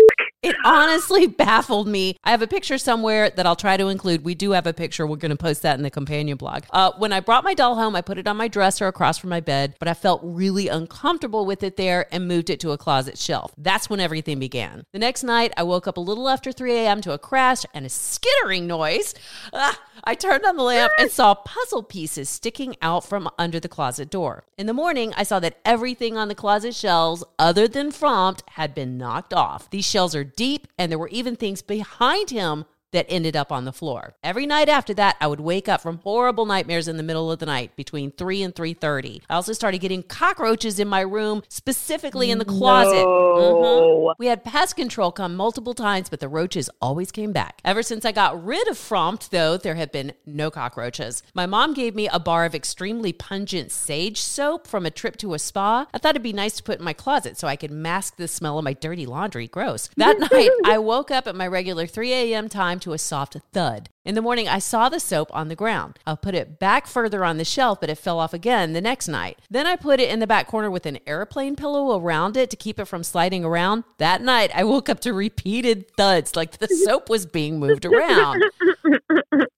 It 0.43 0.55
honestly 0.63 1.27
baffled 1.27 1.87
me. 1.87 2.15
I 2.23 2.31
have 2.31 2.41
a 2.41 2.47
picture 2.47 2.77
somewhere 2.77 3.29
that 3.31 3.45
I'll 3.45 3.55
try 3.55 3.75
to 3.75 3.87
include. 3.87 4.23
We 4.23 4.35
do 4.35 4.51
have 4.51 4.67
a 4.67 4.73
picture. 4.73 5.07
We're 5.07 5.15
going 5.17 5.31
to 5.31 5.35
post 5.35 5.63
that 5.63 5.77
in 5.77 5.83
the 5.83 5.89
companion 5.89 6.37
blog. 6.37 6.63
Uh, 6.71 6.91
when 6.97 7.11
I 7.11 7.19
brought 7.19 7.43
my 7.43 7.53
doll 7.53 7.75
home, 7.75 7.95
I 7.95 8.01
put 8.01 8.17
it 8.17 8.27
on 8.27 8.37
my 8.37 8.47
dresser 8.47 8.87
across 8.87 9.17
from 9.17 9.31
my 9.31 9.39
bed, 9.39 9.75
but 9.79 9.87
I 9.87 9.93
felt 9.93 10.21
really 10.23 10.67
uncomfortable 10.67 11.45
with 11.45 11.63
it 11.63 11.75
there 11.75 12.07
and 12.13 12.27
moved 12.27 12.49
it 12.49 12.59
to 12.61 12.71
a 12.71 12.77
closet 12.77 13.17
shelf. 13.17 13.53
That's 13.57 13.89
when 13.89 13.99
everything 13.99 14.39
began. 14.39 14.83
The 14.93 14.99
next 14.99 15.23
night, 15.23 15.53
I 15.57 15.63
woke 15.63 15.87
up 15.87 15.97
a 15.97 16.01
little 16.01 16.29
after 16.29 16.51
3 16.51 16.73
a.m. 16.73 17.01
to 17.01 17.13
a 17.13 17.17
crash 17.17 17.65
and 17.73 17.85
a 17.85 17.89
skittering 17.89 18.67
noise. 18.67 19.15
Ah, 19.53 19.79
I 20.03 20.13
turned 20.13 20.45
on 20.45 20.55
the 20.55 20.63
lamp 20.63 20.93
and 20.99 21.09
saw 21.09 21.33
puzzle 21.33 21.83
pieces 21.83 22.29
sticking 22.29 22.75
out 22.81 23.03
from 23.03 23.29
under 23.39 23.59
the 23.59 23.67
closet 23.67 24.09
door. 24.09 24.43
In 24.57 24.67
the 24.67 24.73
morning, 24.73 25.13
I 25.17 25.23
saw 25.23 25.39
that 25.39 25.57
everything 25.65 26.15
on 26.15 26.27
the 26.27 26.35
closet 26.35 26.75
shelves, 26.75 27.23
other 27.39 27.67
than 27.67 27.91
Frompt, 27.91 28.41
had 28.51 28.75
been 28.75 28.97
knocked 28.97 29.33
off. 29.33 29.69
These 29.69 29.85
shelves 29.85 30.15
are 30.15 30.26
deep, 30.35 30.67
and 30.77 30.91
there 30.91 30.99
were 30.99 31.09
even 31.09 31.35
things 31.35 31.61
behind 31.61 32.29
him 32.29 32.65
that 32.91 33.05
ended 33.09 33.35
up 33.35 33.51
on 33.51 33.65
the 33.65 33.73
floor. 33.73 34.15
Every 34.23 34.45
night 34.45 34.69
after 34.69 34.93
that, 34.95 35.17
I 35.19 35.27
would 35.27 35.39
wake 35.39 35.67
up 35.67 35.81
from 35.81 35.99
horrible 35.99 36.45
nightmares 36.45 36.87
in 36.87 36.97
the 36.97 37.03
middle 37.03 37.31
of 37.31 37.39
the 37.39 37.45
night 37.45 37.75
between 37.75 38.11
3 38.11 38.41
and 38.43 38.55
3:30. 38.55 39.21
I 39.29 39.35
also 39.35 39.53
started 39.53 39.79
getting 39.79 40.03
cockroaches 40.03 40.79
in 40.79 40.87
my 40.87 41.01
room, 41.01 41.43
specifically 41.49 42.31
in 42.31 42.37
the 42.39 42.45
closet. 42.45 43.05
Mhm. 43.05 44.13
We 44.17 44.27
had 44.27 44.43
pest 44.43 44.75
control 44.75 45.11
come 45.11 45.35
multiple 45.35 45.73
times, 45.73 46.09
but 46.09 46.19
the 46.19 46.29
roaches 46.29 46.69
always 46.81 47.11
came 47.11 47.31
back. 47.33 47.59
Ever 47.65 47.83
since 47.83 48.05
I 48.05 48.11
got 48.11 48.43
rid 48.43 48.67
of 48.67 48.77
Frompt, 48.77 49.29
though, 49.29 49.57
there 49.57 49.75
have 49.75 49.91
been 49.91 50.13
no 50.25 50.49
cockroaches. 50.49 51.23
My 51.33 51.45
mom 51.45 51.73
gave 51.73 51.93
me 51.95 52.07
a 52.07 52.19
bar 52.19 52.45
of 52.45 52.55
extremely 52.55 53.11
pungent 53.13 53.71
sage 53.71 54.21
soap 54.21 54.65
from 54.67 54.85
a 54.85 54.91
trip 54.91 55.17
to 55.17 55.33
a 55.33 55.39
spa. 55.39 55.87
I 55.93 55.97
thought 55.97 56.11
it'd 56.11 56.23
be 56.23 56.33
nice 56.33 56.55
to 56.57 56.63
put 56.63 56.79
in 56.79 56.85
my 56.85 56.93
closet 56.93 57.37
so 57.37 57.47
I 57.47 57.55
could 57.55 57.71
mask 57.71 58.15
the 58.17 58.27
smell 58.27 58.57
of 58.57 58.63
my 58.63 58.73
dirty 58.73 59.05
laundry. 59.05 59.47
Gross. 59.47 59.89
That 59.97 60.19
night, 60.31 60.49
I 60.65 60.77
woke 60.77 61.11
up 61.11 61.27
at 61.27 61.35
my 61.35 61.47
regular 61.47 61.85
3 61.85 62.13
a.m. 62.13 62.49
time 62.49 62.76
to 62.81 62.93
a 62.93 62.97
soft 62.97 63.37
thud. 63.53 63.89
In 64.05 64.15
the 64.15 64.21
morning, 64.21 64.47
I 64.47 64.59
saw 64.59 64.87
the 64.87 64.99
soap 64.99 65.29
on 65.33 65.49
the 65.49 65.55
ground. 65.55 65.99
I 66.05 66.15
put 66.15 66.33
it 66.33 66.59
back 66.59 66.87
further 66.87 67.25
on 67.25 67.37
the 67.37 67.43
shelf, 67.43 67.81
but 67.81 67.89
it 67.89 67.97
fell 67.97 68.19
off 68.19 68.33
again 68.33 68.71
the 68.71 68.79
next 68.79 69.09
night. 69.09 69.39
Then 69.49 69.67
I 69.67 69.75
put 69.75 69.99
it 69.99 70.09
in 70.09 70.19
the 70.19 70.27
back 70.27 70.47
corner 70.47 70.71
with 70.71 70.85
an 70.85 70.99
airplane 71.05 71.57
pillow 71.57 71.99
around 71.99 72.37
it 72.37 72.49
to 72.51 72.55
keep 72.55 72.79
it 72.79 72.85
from 72.85 73.03
sliding 73.03 73.43
around. 73.43 73.83
That 73.97 74.21
night, 74.21 74.49
I 74.55 74.63
woke 74.63 74.87
up 74.87 75.01
to 75.01 75.11
repeated 75.11 75.91
thuds 75.97 76.35
like 76.37 76.57
the 76.57 76.67
soap 76.85 77.09
was 77.09 77.25
being 77.25 77.59
moved 77.59 77.85
around. 77.85 78.41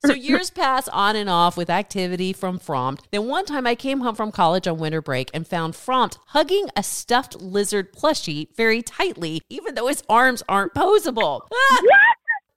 So 0.06 0.14
years 0.14 0.50
pass 0.50 0.88
on 0.88 1.16
and 1.16 1.30
off 1.30 1.56
with 1.56 1.70
activity 1.70 2.34
from 2.34 2.58
Frompt. 2.58 3.02
Then 3.12 3.28
one 3.28 3.46
time 3.46 3.68
I 3.68 3.76
came 3.76 4.00
home 4.00 4.16
from 4.16 4.32
college 4.32 4.68
on 4.68 4.80
winter 4.80 5.02
break 5.02 5.30
and 5.34 5.46
found 5.46 5.76
Frompt 5.76 6.18
hugging 6.28 6.70
a 6.76 6.82
stuffed 6.82 7.40
lizard 7.40 7.94
plushie 7.94 8.48
very 8.56 8.82
tightly, 8.82 9.42
even 9.50 9.76
though 9.76 9.88
his 9.88 10.04
arms 10.10 10.42
aren't 10.50 10.74
posable. 10.74 11.42
Ah! 11.54 11.80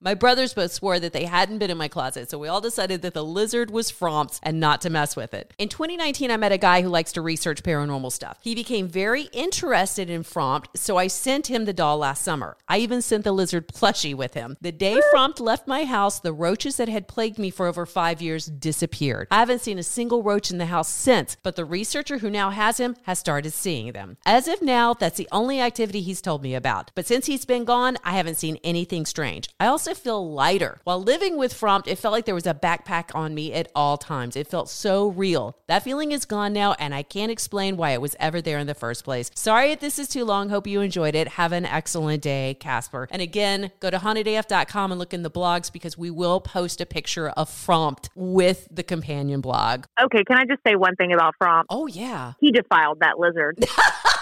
My 0.04 0.14
brothers 0.14 0.52
both 0.52 0.72
swore 0.72 0.98
that 0.98 1.12
they 1.12 1.26
hadn't 1.26 1.58
been 1.58 1.70
in 1.70 1.78
my 1.78 1.86
closet, 1.86 2.28
so 2.28 2.36
we 2.36 2.48
all 2.48 2.60
decided 2.60 3.02
that 3.02 3.14
the 3.14 3.24
lizard 3.24 3.70
was 3.70 3.92
Frompt's 3.92 4.40
and 4.42 4.58
not 4.58 4.80
to 4.80 4.90
mess 4.90 5.14
with 5.14 5.32
it. 5.32 5.54
In 5.58 5.68
2019, 5.68 6.28
I 6.28 6.36
met 6.36 6.50
a 6.50 6.58
guy 6.58 6.82
who 6.82 6.88
likes 6.88 7.12
to 7.12 7.22
research 7.22 7.62
paranormal 7.62 8.10
stuff. 8.10 8.36
He 8.42 8.56
became 8.56 8.88
very 8.88 9.28
interested 9.32 10.10
in 10.10 10.24
Frompt, 10.24 10.66
so 10.74 10.96
I 10.96 11.06
sent 11.06 11.46
him 11.46 11.66
the 11.66 11.72
doll 11.72 11.98
last 11.98 12.24
summer. 12.24 12.56
I 12.66 12.78
even 12.78 13.00
sent 13.00 13.22
the 13.22 13.30
lizard 13.30 13.68
plushie 13.68 14.12
with 14.12 14.34
him. 14.34 14.56
The 14.60 14.72
day 14.72 15.00
Frompt 15.14 15.38
left 15.38 15.68
my 15.68 15.84
house, 15.84 16.18
the 16.18 16.32
roaches 16.32 16.78
that 16.78 16.88
had 16.88 17.06
plagued 17.06 17.38
me 17.38 17.50
for 17.50 17.68
over 17.68 17.86
five 17.86 18.20
years 18.20 18.46
disappeared. 18.46 19.28
I 19.30 19.38
haven't 19.38 19.60
seen 19.60 19.78
a 19.78 19.84
single 19.84 20.24
roach 20.24 20.50
in 20.50 20.58
the 20.58 20.66
house 20.66 20.88
since, 20.88 21.36
but 21.44 21.54
the 21.54 21.64
researcher 21.64 22.18
who 22.18 22.28
now 22.28 22.50
has 22.50 22.80
him 22.80 22.96
has 23.02 23.20
started 23.20 23.52
seeing 23.52 23.92
them. 23.92 24.16
As 24.26 24.48
of 24.48 24.62
now, 24.62 24.94
that's 24.94 25.16
the 25.16 25.28
only 25.30 25.60
activity 25.60 26.00
he's 26.00 26.20
told 26.20 26.42
me 26.42 26.56
about. 26.56 26.90
But 26.96 27.06
since 27.06 27.26
he's 27.26 27.44
been 27.44 27.64
gone, 27.64 27.98
I 28.02 28.14
haven't 28.14 28.38
seen 28.38 28.58
anything 28.64 29.06
strange. 29.06 29.48
I 29.60 29.66
also 29.66 29.91
to 29.92 30.00
feel 30.00 30.32
lighter. 30.32 30.78
While 30.84 31.02
living 31.02 31.36
with 31.36 31.52
Frompt, 31.52 31.86
it 31.86 31.98
felt 31.98 32.12
like 32.12 32.24
there 32.24 32.34
was 32.34 32.46
a 32.46 32.54
backpack 32.54 33.14
on 33.14 33.34
me 33.34 33.52
at 33.52 33.70
all 33.74 33.98
times. 33.98 34.36
It 34.36 34.46
felt 34.46 34.68
so 34.68 35.08
real. 35.08 35.56
That 35.66 35.82
feeling 35.82 36.12
is 36.12 36.24
gone 36.24 36.52
now, 36.52 36.74
and 36.78 36.94
I 36.94 37.02
can't 37.02 37.30
explain 37.30 37.76
why 37.76 37.90
it 37.90 38.00
was 38.00 38.16
ever 38.18 38.40
there 38.40 38.58
in 38.58 38.66
the 38.66 38.74
first 38.74 39.04
place. 39.04 39.30
Sorry 39.34 39.70
if 39.70 39.80
this 39.80 39.98
is 39.98 40.08
too 40.08 40.24
long. 40.24 40.48
Hope 40.48 40.66
you 40.66 40.80
enjoyed 40.80 41.14
it. 41.14 41.28
Have 41.28 41.52
an 41.52 41.66
excellent 41.66 42.22
day, 42.22 42.56
Casper. 42.58 43.08
And 43.10 43.20
again, 43.20 43.70
go 43.80 43.90
to 43.90 43.98
hauntedaf.com 43.98 44.92
and 44.92 44.98
look 44.98 45.12
in 45.12 45.22
the 45.22 45.30
blogs 45.30 45.72
because 45.72 45.98
we 45.98 46.10
will 46.10 46.40
post 46.40 46.80
a 46.80 46.86
picture 46.86 47.28
of 47.30 47.50
Frompt 47.50 48.08
with 48.14 48.68
the 48.70 48.82
companion 48.82 49.40
blog. 49.40 49.84
Okay, 50.00 50.24
can 50.24 50.38
I 50.38 50.44
just 50.44 50.60
say 50.66 50.74
one 50.74 50.96
thing 50.96 51.12
about 51.12 51.34
Frompt? 51.42 51.64
Oh, 51.70 51.86
yeah. 51.86 52.32
He 52.40 52.50
defiled 52.50 53.00
that 53.00 53.18
lizard. 53.18 53.58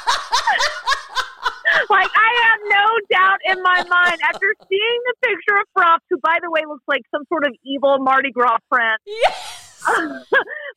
like 1.89 2.11
I 2.15 2.31
have 2.45 2.61
no 2.69 2.87
doubt 3.11 3.39
in 3.47 3.63
my 3.63 3.85
mind 3.89 4.19
after 4.29 4.55
seeing 4.69 5.01
the 5.07 5.15
picture 5.29 5.57
of 5.61 5.67
Frompt, 5.77 6.01
who 6.11 6.19
by 6.19 6.39
the 6.43 6.51
way 6.51 6.61
looks 6.67 6.85
like 6.89 7.03
some 7.15 7.23
sort 7.29 7.47
of 7.47 7.55
evil 7.65 7.99
Mardi 8.01 8.31
Gras 8.33 8.59
friend. 8.69 8.99
Yes. 9.07 9.67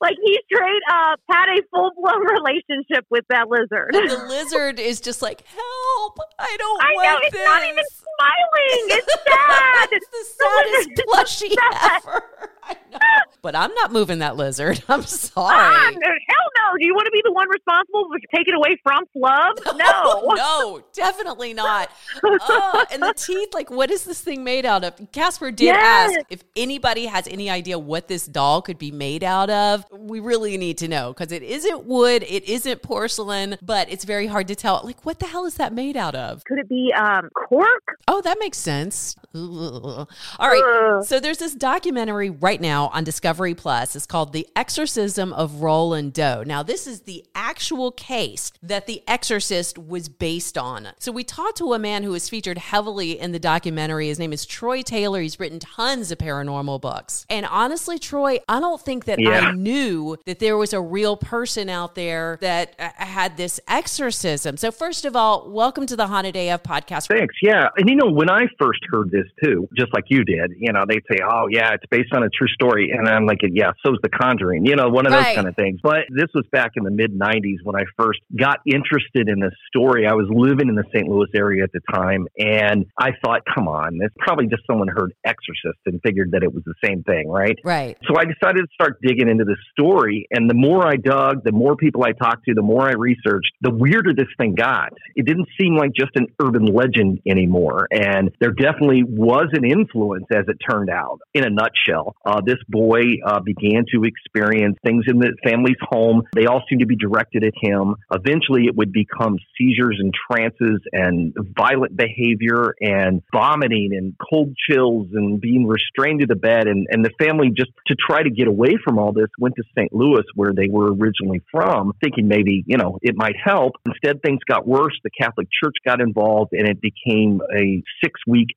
like 0.02 0.16
he 0.24 0.40
straight 0.46 0.82
up 0.90 1.20
had 1.30 1.50
a 1.50 1.62
full 1.72 1.92
blown 1.98 2.22
relationship 2.26 3.06
with 3.10 3.26
that 3.30 3.50
lizard. 3.50 3.94
And 3.94 4.10
the 4.10 4.26
lizard 4.30 4.80
is 4.80 5.02
just 5.02 5.22
like, 5.22 5.46
help! 5.46 6.20
I 6.40 6.56
don't 6.58 6.82
I 6.84 6.92
want 6.96 7.06
know 7.10 7.20
it's 7.24 7.36
this. 7.36 7.46
not 7.46 7.64
even 7.64 7.84
smiling. 7.92 8.86
It's 8.98 9.14
sad. 9.28 9.90
it's 9.92 10.08
the 10.08 10.26
saddest 10.40 11.42
plushie 11.50 11.56
ever. 11.98 12.24
I 12.64 12.76
know. 12.92 13.00
But 13.42 13.58
I'm 13.58 13.74
not 13.74 13.92
moving 13.92 14.20
that 14.20 14.38
lizard. 14.38 14.82
I'm 14.88 15.04
sorry. 15.04 15.58
No, 15.58 16.00
hell 16.00 16.00
no. 16.00 16.43
Do 16.80 16.86
you 16.86 16.94
want 16.94 17.06
to 17.06 17.12
be 17.12 17.22
the 17.24 17.32
one 17.32 17.48
responsible 17.50 18.08
for 18.10 18.20
taking 18.36 18.54
it 18.54 18.58
away 18.58 18.78
Fromp's 18.86 19.10
love? 19.16 19.78
No. 19.78 20.34
no, 20.36 20.84
definitely 20.94 21.54
not. 21.54 21.90
Oh, 22.24 22.86
and 22.92 23.02
the 23.02 23.14
teeth, 23.14 23.50
like, 23.54 23.70
what 23.70 23.92
is 23.92 24.04
this 24.06 24.22
thing 24.22 24.44
made 24.44 24.66
out 24.66 24.84
of? 24.84 24.94
Casper 25.12 25.52
did 25.52 25.66
Yes. 25.66 26.12
ask 26.18 26.26
if 26.30 26.44
anybody 26.56 27.06
has 27.06 27.28
any 27.28 27.50
idea 27.50 27.78
what 27.80 28.08
this 28.08 28.26
doll 28.26 28.62
could 28.62 28.78
be 28.78 28.92
made 28.92 29.24
out 29.24 29.50
of. 29.50 29.86
We 29.92 30.20
really 30.20 30.58
need 30.58 30.78
to 30.80 30.88
know 30.88 31.14
because 31.14 31.32
it 31.32 31.44
isn't 31.44 31.86
wood, 31.86 32.24
it 32.28 32.44
isn't 32.50 32.82
porcelain, 32.82 33.58
but 33.62 33.90
it's 33.92 34.04
very 34.06 34.28
hard 34.28 34.48
to 34.50 34.56
tell. 34.56 34.82
Like, 34.84 35.06
what 35.06 35.20
the 35.20 35.26
hell 35.28 35.46
is 35.46 35.56
that 35.56 35.74
made 35.74 35.98
out 35.98 36.16
of? 36.16 36.44
Could 36.46 36.60
it 36.60 36.70
be 36.70 36.94
um, 36.98 37.30
cork? 37.36 37.98
Oh, 38.08 38.22
that 38.22 38.38
makes 38.40 38.58
sense. 38.58 39.16
All 39.36 40.08
right. 40.40 41.04
So 41.06 41.20
there's 41.20 41.40
this 41.40 41.56
documentary 41.56 42.30
right 42.30 42.62
now 42.62 42.90
on 42.94 43.04
Discovery 43.04 43.56
Plus. 43.56 43.96
It's 43.96 44.06
called 44.06 44.32
The 44.32 44.48
Exorcism 44.56 45.34
of 45.34 45.62
Roland 45.62 46.14
Doe. 46.14 46.44
Now, 46.46 46.62
this 46.62 46.86
is 46.86 47.02
the 47.02 47.26
actual 47.34 47.92
case 47.92 48.52
that 48.62 48.86
The 48.86 49.02
Exorcist 49.08 49.80
was 49.80 50.08
based 50.08 50.56
on. 50.58 50.90
So 51.00 51.12
we 51.12 51.24
talked 51.24 51.58
to 51.58 51.74
a 51.74 51.80
man 51.80 52.04
who 52.04 52.14
is 52.14 52.30
featured 52.30 52.60
heavily 52.60 53.20
in 53.20 53.32
the 53.32 53.40
documentary. 53.40 54.08
His 54.08 54.20
name 54.20 54.34
is 54.34 54.46
Troy 54.46 54.84
Taylor. 54.84 55.22
He's 55.22 55.40
written 55.40 55.58
tons 55.60 56.12
of 56.12 56.20
paranormal 56.20 56.80
books. 56.82 57.26
And 57.30 57.48
honestly, 57.48 57.98
Troy, 57.98 58.38
I 58.48 58.60
don't 58.60 58.82
think 58.82 59.06
that 59.06 59.20
Yeah. 59.20 59.40
I 59.48 59.52
knew 59.54 60.16
that 60.28 60.38
there 60.40 60.58
was 60.58 60.74
a 60.74 60.82
real 60.82 61.18
person 61.18 61.70
out 61.70 61.96
there 61.96 62.38
that 62.42 62.76
uh, 62.78 62.90
had 62.98 63.38
this 63.38 63.60
exorcism. 63.68 64.58
So 64.58 64.72
first 64.72 65.06
of 65.06 65.16
all, 65.16 65.50
welcome 65.50 65.88
to 65.88 65.96
the 65.96 66.06
Haunted 66.08 66.36
AF 66.36 66.62
podcast. 66.62 67.08
Thanks. 67.08 67.36
Yeah. 67.42 67.70
And 67.78 67.90
you 67.90 67.96
know, 67.96 68.12
when 68.12 68.30
I 68.30 68.46
first 68.60 68.80
heard 68.92 69.10
this 69.10 69.23
too, 69.44 69.68
just 69.78 69.94
like 69.94 70.06
you 70.10 70.24
did, 70.24 70.52
you 70.58 70.72
know, 70.72 70.84
they'd 70.88 71.04
say, 71.12 71.20
oh, 71.24 71.48
yeah, 71.50 71.74
it's 71.74 71.86
based 71.90 72.14
on 72.14 72.24
a 72.24 72.30
true 72.30 72.48
story. 72.48 72.92
And 72.92 73.08
I'm 73.08 73.26
like, 73.26 73.40
yeah, 73.42 73.72
so's 73.86 73.98
The 74.02 74.10
Conjuring, 74.10 74.66
you 74.66 74.76
know, 74.76 74.90
one 74.90 75.06
of 75.06 75.12
those 75.12 75.24
Right. 75.24 75.36
kind 75.36 75.48
of 75.48 75.56
things. 75.56 75.80
But 75.82 76.06
this 76.10 76.28
was 76.34 76.46
back 76.52 76.72
in 76.76 76.84
the 76.84 76.92
mid 76.92 77.18
90s 77.18 77.58
when 77.64 77.76
I 77.76 77.86
first 77.98 78.20
got 78.38 78.60
interested 78.66 79.30
in 79.30 79.40
this 79.40 79.54
story. 79.68 80.06
I 80.08 80.14
was 80.14 80.28
living 80.30 80.68
in 80.70 80.76
the 80.76 80.84
St. 80.94 81.08
Louis 81.08 81.28
area 81.34 81.64
at 81.64 81.72
the 81.72 81.82
time. 81.94 82.28
And 82.38 82.86
I 83.00 83.12
thought, 83.24 83.42
come 83.54 83.68
on, 83.68 84.00
it's 84.02 84.16
probably 84.20 84.48
just 84.48 84.64
someone 84.70 84.88
heard 84.88 85.14
Exorcist 85.26 85.80
and 85.86 86.02
figured 86.04 86.32
that 86.32 86.44
it 86.44 86.54
was 86.54 86.64
the 86.66 86.74
same 86.84 87.04
thing, 87.04 87.30
right? 87.30 87.58
Right. 87.64 87.98
So 88.08 88.18
I 88.18 88.26
decided 88.26 88.62
to 88.62 88.68
start 88.74 89.00
digging 89.02 89.30
into 89.30 89.46
this 89.46 89.58
story. 89.72 90.28
And 90.32 90.50
the 90.50 90.54
more 90.56 90.86
I 90.86 90.96
dug, 90.96 91.44
the 91.44 91.52
more 91.52 91.76
people 91.76 92.04
I 92.04 92.12
talked 92.12 92.46
to, 92.46 92.54
the 92.54 92.62
more 92.62 92.88
I 92.88 92.94
researched, 92.94 93.52
the 93.62 93.72
weirder 93.72 94.14
this 94.14 94.28
thing 94.38 94.56
got. 94.56 94.94
It 95.16 95.26
didn't 95.26 95.48
seem 95.60 95.76
like 95.76 95.92
just 95.94 96.12
an 96.16 96.28
urban 96.42 96.66
legend 96.66 97.20
anymore. 97.28 97.88
And 97.92 98.32
there 98.40 98.52
definitely 98.52 99.04
was 99.18 99.48
an 99.54 99.66
influence, 99.66 100.26
as 100.32 100.46
it 100.48 100.58
turned 100.70 100.90
out. 100.90 101.20
In 101.34 101.44
a 101.44 101.50
nutshell, 101.50 102.16
uh, 102.26 102.42
this 102.46 102.58
boy 102.68 103.02
uh, 103.26 103.40
began 103.40 103.86
to 103.94 104.04
experience 104.04 104.78
things 104.84 105.06
in 105.08 105.20
the 105.20 105.34
family's 105.44 105.78
home. 105.82 106.24
They 106.34 106.46
all 106.46 106.64
seemed 106.70 106.82
to 106.82 106.88
be 106.88 106.96
directed 106.96 107.44
at 107.44 107.54
him. 107.62 107.96
Eventually, 108.12 108.66
it 108.66 108.76
would 108.76 108.92
become 108.92 109.38
seizures 109.58 109.98
and 110.00 110.14
trances 110.32 110.82
and 110.92 111.34
violent 111.58 111.96
behavior 111.96 112.76
and 112.82 113.22
vomiting 113.32 113.92
and 113.94 114.16
cold 114.30 114.56
chills 114.70 115.08
and 115.14 115.40
being 115.40 115.68
restrained 115.68 116.22
to 116.22 116.28
the 116.28 116.36
bed. 116.36 116.68
And, 116.68 116.88
and 116.90 117.06
the 117.06 117.12
family, 117.20 117.50
just 117.56 117.72
to 117.88 117.96
try 117.96 118.24
to 118.24 118.30
get 118.30 118.48
away 118.48 118.78
from 118.84 118.98
all 118.98 119.12
this, 119.12 119.30
went 119.40 119.56
to 119.56 119.64
St. 119.78 119.94
Louis, 119.94 120.24
where 120.36 120.54
they 120.54 120.68
were 120.70 120.94
originally 120.94 121.42
from, 121.52 121.94
thinking 122.04 122.28
maybe, 122.28 122.64
you 122.68 122.78
know, 122.78 122.98
it 123.02 123.16
might 123.16 123.36
help. 123.44 123.74
Instead, 123.86 124.22
things 124.22 124.40
got 124.48 124.68
worse. 124.68 124.98
The 125.04 125.10
Catholic 125.10 125.48
Church 125.64 125.76
got 125.86 126.02
involved 126.02 126.54
and 126.54 126.68
it 126.68 126.82
became 126.82 127.42
a 127.56 127.84
six 128.04 128.20
week 128.28 128.50